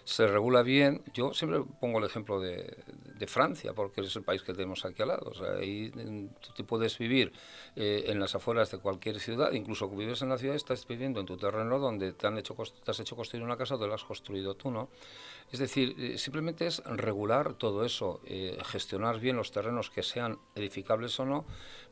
se 0.09 0.25
regula 0.25 0.63
bien. 0.63 1.03
Yo 1.13 1.33
siempre 1.33 1.61
pongo 1.79 1.99
el 1.99 2.05
ejemplo 2.05 2.39
de, 2.39 2.75
Francia, 3.27 3.73
porque 3.73 4.01
es 4.01 4.15
el 4.15 4.23
país 4.23 4.41
que 4.41 4.53
tenemos 4.53 4.85
aquí 4.85 5.01
al 5.01 5.09
lado. 5.09 5.29
O 5.29 5.33
sea, 5.33 5.51
ahí 5.59 5.91
tú 5.91 6.53
te 6.55 6.63
puedes 6.63 6.97
vivir 6.97 7.31
eh, 7.75 8.05
en 8.07 8.19
las 8.19 8.33
afueras 8.33 8.71
de 8.71 8.79
cualquier 8.79 9.19
ciudad, 9.19 9.51
incluso 9.51 9.89
que 9.89 9.97
vives 9.97 10.21
en 10.21 10.29
la 10.29 10.37
ciudad, 10.37 10.55
estás 10.55 10.87
viviendo 10.87 11.19
en 11.19 11.25
tu 11.25 11.37
terreno 11.37 11.77
donde 11.77 12.13
te, 12.13 12.25
han 12.25 12.37
hecho, 12.37 12.55
te 12.55 12.91
has 12.91 12.99
hecho 12.99 13.15
construir 13.15 13.43
una 13.43 13.57
casa 13.57 13.77
te 13.77 13.85
la 13.87 13.95
has 13.95 14.03
construido 14.03 14.55
tú, 14.55 14.71
¿no? 14.71 14.89
Es 15.51 15.59
decir, 15.59 15.95
eh, 15.97 16.17
simplemente 16.17 16.67
es 16.67 16.83
regular 16.85 17.55
todo 17.55 17.83
eso, 17.83 18.21
eh, 18.25 18.57
gestionar 18.65 19.19
bien 19.19 19.35
los 19.35 19.51
terrenos 19.51 19.89
que 19.89 20.03
sean 20.03 20.37
edificables 20.55 21.19
o 21.19 21.25
no, 21.25 21.45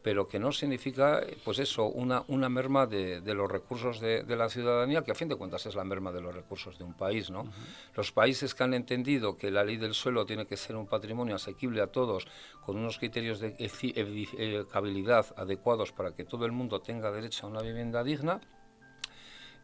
pero 0.04 0.28
que 0.28 0.39
no 0.39 0.52
significa, 0.52 1.22
pues 1.43 1.58
eso, 1.60 1.86
una, 1.86 2.24
una 2.28 2.50
merma 2.50 2.86
de, 2.86 3.20
los 3.34 3.52
recursos 3.52 4.00
de, 4.00 4.24
la 4.28 4.48
ciudadanía, 4.48 5.02
que 5.02 5.12
a 5.12 5.15
fin 5.15 5.28
de 5.28 5.36
cuentas 5.36 5.65
es 5.65 5.76
la 5.76 5.84
merma 5.84 6.12
de 6.12 6.22
los 6.22 6.36
recursos 6.36 6.78
de 6.78 6.84
un 6.84 6.93
país, 6.93 7.32
¿no? 7.32 7.52
Los 7.96 8.12
países 8.12 8.54
que 8.54 8.63
han 8.63 8.74
entendido 8.74 9.38
que 9.38 9.50
la 9.52 9.63
ley 9.63 9.78
del 9.78 9.93
suelo 9.93 10.26
tiene 10.26 10.46
que 10.46 10.56
ser 10.56 10.76
un 10.76 10.88
patrimonio 10.88 11.36
asequible 11.36 11.82
a 11.82 11.88
todos, 11.88 12.28
con 12.63 12.78
unos 12.78 13.00
criterios 13.00 13.39
de 13.39 13.56
edificabilidad 13.60 15.26
adecuados 15.36 15.91
para 15.91 16.13
que 16.13 16.24
todo 16.24 16.46
el 16.46 16.52
mundo 16.52 16.80
tenga 16.80 17.12
derecho 17.12 17.48
a 17.48 17.50
una 17.50 17.62
vivienda 17.62 18.04
digna, 18.04 18.39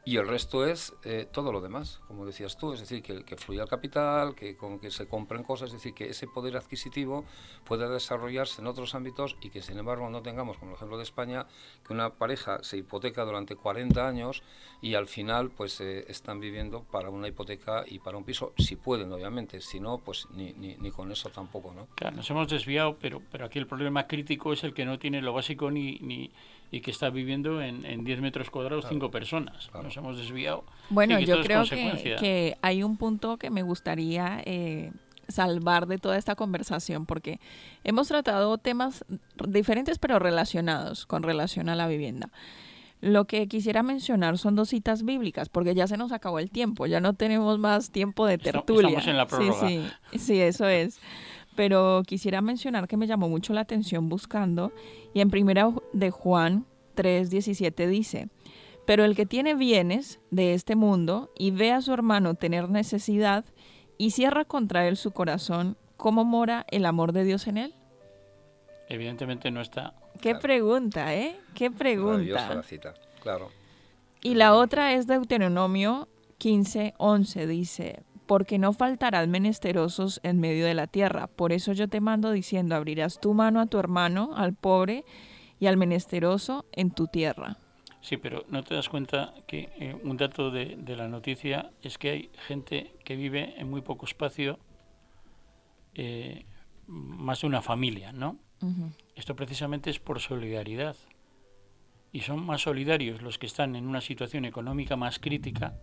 y 0.06 0.18
el 0.18 0.28
resto 0.28 0.66
es 0.66 0.94
eh, 1.06 1.28
todo 1.32 1.54
lo 1.54 1.62
demás, 1.62 2.02
como 2.08 2.26
decías 2.26 2.58
tú, 2.58 2.74
es 2.74 2.82
decir, 2.82 3.02
que, 3.02 3.24
que 3.24 3.38
fluya 3.38 3.64
el 3.64 3.70
capital, 3.70 4.36
que, 4.36 4.58
con, 4.58 4.78
que 4.80 4.92
se 4.92 5.08
compren 5.08 5.44
cosas, 5.44 5.68
es 5.68 5.74
decir, 5.76 5.94
que 5.94 6.10
ese 6.10 6.28
poder 6.28 6.58
adquisitivo 6.58 7.24
pueda 7.64 7.88
desarrollarse 7.88 8.60
en 8.60 8.68
otros 8.68 8.96
ámbitos 8.96 9.38
y 9.42 9.50
que, 9.50 9.62
sin 9.62 9.78
embargo, 9.80 10.10
no 10.10 10.22
tengamos, 10.22 10.58
como 10.58 10.72
el 10.72 10.76
ejemplo 10.76 10.98
de 10.98 11.04
España, 11.04 11.46
que 11.88 11.94
una 11.94 12.10
pareja 12.10 12.62
se 12.64 12.78
hipoteca 12.78 13.24
durante 13.24 13.56
40 13.56 14.06
años 14.06 14.44
y 14.82 14.96
al 14.96 15.08
final 15.08 15.52
pues 15.52 15.80
eh, 15.80 16.04
están 16.10 16.42
viviendo 16.42 16.84
para 16.84 17.10
una 17.10 17.30
hipoteca 17.30 17.86
y 17.88 18.00
para 18.00 18.18
un 18.18 18.26
piso, 18.26 18.52
si 18.58 18.76
pueden, 18.76 19.10
obviamente, 19.14 19.62
si 19.62 19.80
no, 19.80 20.00
pues 20.00 20.28
ni, 20.32 20.52
ni, 20.54 20.76
ni 20.76 20.92
con 20.92 21.14
eso 21.14 21.30
tampoco, 21.30 21.74
¿no? 21.74 21.88
Claro, 21.96 22.18
nos 22.18 22.30
hemos 22.30 22.50
desviado, 22.50 22.98
pero, 23.00 23.22
pero 23.32 23.46
aquí 23.46 23.58
el 23.58 23.68
problema 23.68 24.06
crítico 24.06 24.52
es 24.52 24.66
el 24.66 24.74
que 24.74 24.84
no 24.84 25.00
tiene 25.00 25.22
lo 25.22 25.32
básico 25.32 25.72
ni... 25.72 25.98
ni 26.00 26.32
y 26.74 26.82
que 26.82 26.90
está 26.90 27.12
viviendo 27.12 27.62
en, 27.62 27.86
en 27.86 28.04
10 28.04 28.22
metros 28.22 28.50
cuadrados 28.50 28.88
cinco 28.90 29.12
personas. 29.12 29.70
Nos 29.94 29.98
hemos 29.98 30.18
desviado. 30.18 30.64
Bueno, 30.90 31.20
yo 31.20 31.42
creo 31.42 31.64
que, 31.66 32.16
que, 32.20 32.58
hay 32.64 32.82
un 32.82 32.98
punto 32.98 33.38
que 33.38 33.52
me 33.52 33.62
gustaría 33.62 34.42
eh, 34.44 34.92
salvar 35.28 35.86
de 35.86 36.00
toda 36.00 36.18
esta 36.18 36.36
conversación, 36.36 37.06
porque 37.06 37.40
hemos 37.84 38.08
tratado 38.08 38.58
temas 38.58 39.06
diferentes 39.48 40.00
pero 40.00 40.18
relacionados 40.18 41.06
con 41.06 41.22
relación 41.22 41.70
a 41.70 41.76
la 41.76 41.88
vivienda. 41.88 42.30
Lo 43.02 43.26
que 43.26 43.48
quisiera 43.48 43.84
mencionar 43.84 44.40
son 44.40 44.56
dos 44.56 44.70
citas 44.70 45.04
bíblicas, 45.04 45.50
porque 45.50 45.76
ya 45.76 45.86
se 45.86 45.98
nos 45.98 46.12
acabó 46.12 46.40
el 46.40 46.50
tiempo, 46.50 46.88
ya 46.88 47.00
no 47.00 47.14
tenemos 47.14 47.60
más 47.60 47.92
tiempo 47.92 48.26
de 48.26 48.40
tertulia. 48.40 48.88
Estamos 48.88 49.08
en 49.08 49.18
la 49.18 49.28
prórroga. 49.28 49.68
Sí, 49.68 49.86
sí, 50.12 50.20
sí, 50.20 50.42
eso 50.42 50.68
es. 50.68 51.00
Pero 51.56 52.02
quisiera 52.08 52.42
mencionar 52.42 52.88
que 52.88 52.98
me 52.98 53.06
llamó 53.06 53.30
mucho 53.30 53.54
la 53.54 53.62
atención 53.62 54.10
buscando 54.10 54.72
y 55.14 55.20
en 55.20 55.30
primera 55.30 55.72
de 55.92 56.10
Juan 56.10 56.66
3:17 56.96 57.88
dice, 57.88 58.30
pero 58.86 59.06
el 59.06 59.16
que 59.16 59.26
tiene 59.26 59.56
bienes 59.56 60.20
de 60.32 60.54
este 60.54 60.76
mundo 60.76 61.32
y 61.38 61.52
ve 61.52 61.72
a 61.72 61.82
su 61.82 61.94
hermano 61.94 62.36
tener 62.36 62.70
necesidad 62.70 63.46
y 63.98 64.12
cierra 64.12 64.46
contra 64.46 64.88
él 64.88 64.98
su 64.98 65.12
corazón, 65.12 65.78
¿cómo 65.98 66.26
mora 66.26 66.66
el 66.70 66.86
amor 66.86 67.14
de 67.14 67.24
Dios 67.24 67.48
en 67.48 67.58
él? 67.58 67.76
Evidentemente 68.90 69.52
no 69.52 69.62
está. 69.62 69.94
Qué 70.22 70.36
pregunta, 70.36 71.16
¿eh? 71.16 71.38
Qué 71.54 71.72
pregunta. 71.72 72.56
La 72.56 72.64
cita, 72.64 72.94
claro. 73.22 73.50
Y 74.22 74.36
la 74.36 74.54
otra 74.54 74.94
es 74.94 75.08
Deuteronomio 75.08 76.08
15:11 76.40 77.48
dice, 77.48 78.04
porque 78.26 78.58
no 78.58 78.74
faltarán 78.74 79.30
menesterosos 79.32 80.20
en 80.24 80.40
medio 80.40 80.66
de 80.66 80.74
la 80.74 80.88
tierra. 80.88 81.28
Por 81.28 81.52
eso 81.52 81.74
yo 81.74 81.88
te 81.88 82.02
mando 82.02 82.32
diciendo, 82.32 82.76
abrirás 82.76 83.20
tu 83.20 83.34
mano 83.34 83.62
a 83.62 83.66
tu 83.66 83.80
hermano, 83.80 84.32
al 84.36 84.54
pobre 84.54 85.06
y 85.60 85.68
al 85.68 85.78
menesteroso 85.78 86.66
en 86.72 86.92
tu 86.92 87.08
tierra. 87.08 87.58
Sí, 88.04 88.18
pero 88.18 88.46
no 88.50 88.64
te 88.64 88.76
das 88.76 88.90
cuenta 88.90 89.34
que 89.48 89.70
eh, 89.80 89.96
un 90.04 90.18
dato 90.18 90.52
de, 90.52 90.78
la 90.96 91.08
noticia 91.08 91.72
es 91.82 91.98
que 91.98 92.10
hay 92.12 92.30
gente 92.48 92.94
que 93.04 93.16
vive 93.16 93.56
en 93.58 93.70
muy 93.70 93.82
poco 93.82 94.06
espacio, 94.06 94.60
eh, 95.96 96.46
más 96.86 97.42
de 97.42 97.48
una 97.48 97.62
familia, 97.62 98.12
¿no? 98.12 98.38
Esto 99.16 99.36
precisamente 99.36 99.90
es 99.90 100.00
por 100.00 100.22
solidaridad. 100.22 100.96
Y 102.14 102.22
son 102.22 102.46
más 102.46 102.62
solidarios 102.62 103.22
los 103.22 103.38
que 103.38 103.46
están 103.46 103.76
en 103.76 103.88
una 103.88 104.00
situación 104.00 104.46
económica 104.46 104.96
más 104.96 105.20
crítica 105.20 105.74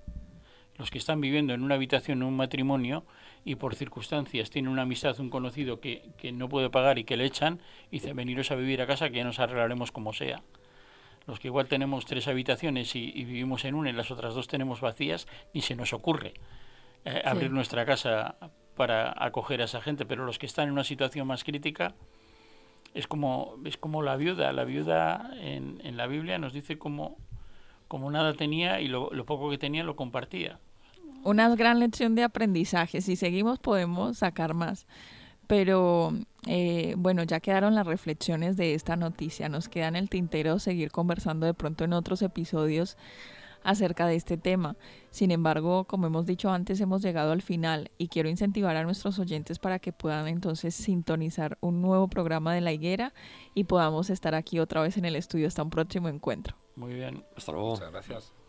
los 0.81 0.91
que 0.91 0.99
están 0.99 1.21
viviendo 1.21 1.53
en 1.53 1.63
una 1.63 1.75
habitación 1.75 2.23
en 2.23 2.29
un 2.29 2.37
matrimonio 2.37 3.05
y 3.45 3.57
por 3.57 3.75
circunstancias 3.75 4.49
tienen 4.49 4.73
una 4.73 4.83
amistad, 4.83 5.21
un 5.21 5.29
conocido 5.29 5.79
que, 5.79 6.11
no 6.33 6.49
puede 6.49 6.71
pagar 6.71 6.99
y 6.99 7.05
que 7.05 7.19
le 7.19 7.27
echan, 7.27 7.61
y 7.91 7.97
dice, 7.97 8.15
veniros 8.15 8.51
a 8.51 8.55
vivir 8.55 8.81
a 8.81 8.87
casa 8.87 9.11
que 9.11 9.17
ya 9.17 9.25
nos 9.25 9.39
arreglaremos 9.39 9.93
como 9.93 10.15
sea. 10.15 10.43
Los 11.31 11.39
que 11.39 11.49
igual 11.49 11.69
tenemos 11.69 12.05
tres 12.07 12.29
habitaciones 12.29 12.95
y, 12.97 13.13
vivimos 13.13 13.65
en 13.65 13.75
una 13.75 13.91
y 13.91 13.93
las 13.93 14.11
otras 14.11 14.35
dos 14.35 14.49
tenemos 14.49 14.81
vacías, 14.81 15.29
ni 15.55 15.63
se 15.63 15.77
nos 15.77 15.93
ocurre 15.93 16.35
eh, 17.05 17.23
abrir 17.25 17.51
nuestra 17.53 17.87
casa 17.87 18.37
para 18.77 19.15
acoger 19.17 19.63
a 19.63 19.65
esa 19.65 19.81
gente, 19.81 20.05
pero 20.05 20.27
los 20.27 20.39
que 20.39 20.47
están 20.47 20.67
en 20.67 20.73
una 20.73 20.85
situación 20.85 21.27
más 21.27 21.45
crítica, 21.45 21.95
es 22.95 23.07
como, 23.07 23.55
es 23.65 23.77
como 23.77 24.03
la 24.03 24.17
viuda. 24.17 24.53
La 24.53 24.65
viuda 24.65 25.31
en, 25.39 25.81
en 25.85 25.97
la 25.97 26.07
Biblia 26.09 26.39
nos 26.39 26.53
dice 26.53 26.79
como, 26.79 27.17
como 27.87 28.11
nada 28.11 28.35
tenía 28.35 28.81
y 28.81 28.89
lo 28.89 29.25
poco 29.25 29.51
que 29.51 29.59
tenía 29.59 29.85
lo 29.85 29.97
compartía 29.97 30.59
una 31.23 31.55
gran 31.55 31.79
lección 31.79 32.15
de 32.15 32.23
aprendizaje. 32.25 33.01
Si 33.01 33.17
seguimos 33.17 33.59
podemos 33.59 34.19
sacar 34.19 34.55
más. 34.55 34.87
Pero 35.51 36.13
eh, 36.47 36.95
bueno, 36.97 37.25
ya 37.25 37.41
quedaron 37.41 37.75
las 37.75 37.85
reflexiones 37.85 38.57
de 38.57 38.75
esta 38.75 38.95
noticia. 38.95 39.49
Nos 39.49 39.69
queda 39.69 39.89
en 39.89 39.97
el 39.97 40.09
tintero 40.09 40.61
seguir 40.61 40.93
conversando 40.93 41.45
de 41.45 41.55
pronto 41.55 41.83
en 41.83 41.93
otros 41.93 42.23
episodios 42.23 42.97
acerca 43.65 44.07
de 44.07 44.15
este 44.15 44.37
tema. 44.37 44.77
Sin 45.11 45.33
embargo, 45.33 45.87
como 45.87 46.07
hemos 46.07 46.25
dicho 46.25 46.51
antes, 46.51 46.81
hemos 46.81 47.03
llegado 47.03 47.33
al 47.33 47.43
final 47.43 47.91
y 47.99 48.07
quiero 48.07 48.29
incentivar 48.29 48.77
a 48.77 48.85
nuestros 48.85 49.19
oyentes 49.19 49.59
para 49.59 49.81
que 49.81 49.93
puedan 49.93 50.29
entonces 50.29 50.73
sintonizar 50.73 51.59
un 51.61 51.83
nuevo 51.83 52.07
programa 52.07 52.55
de 52.55 52.61
La 52.61 52.71
Higuera 52.71 53.13
y 53.53 53.65
podamos 53.65 54.09
estar 54.09 54.37
aquí 54.37 54.61
otra 54.61 54.83
vez 54.83 54.99
en 54.99 55.05
el 55.05 55.17
estudio 55.17 55.49
hasta 55.49 55.65
un 55.65 55.71
próximo 55.71 56.09
encuentro. 56.09 56.55
Muy 56.77 56.95
bien. 56.95 57.25
Hasta 57.37 57.51
luego. 57.51 57.71
Muchas 57.71 57.91
gracias. 57.91 58.40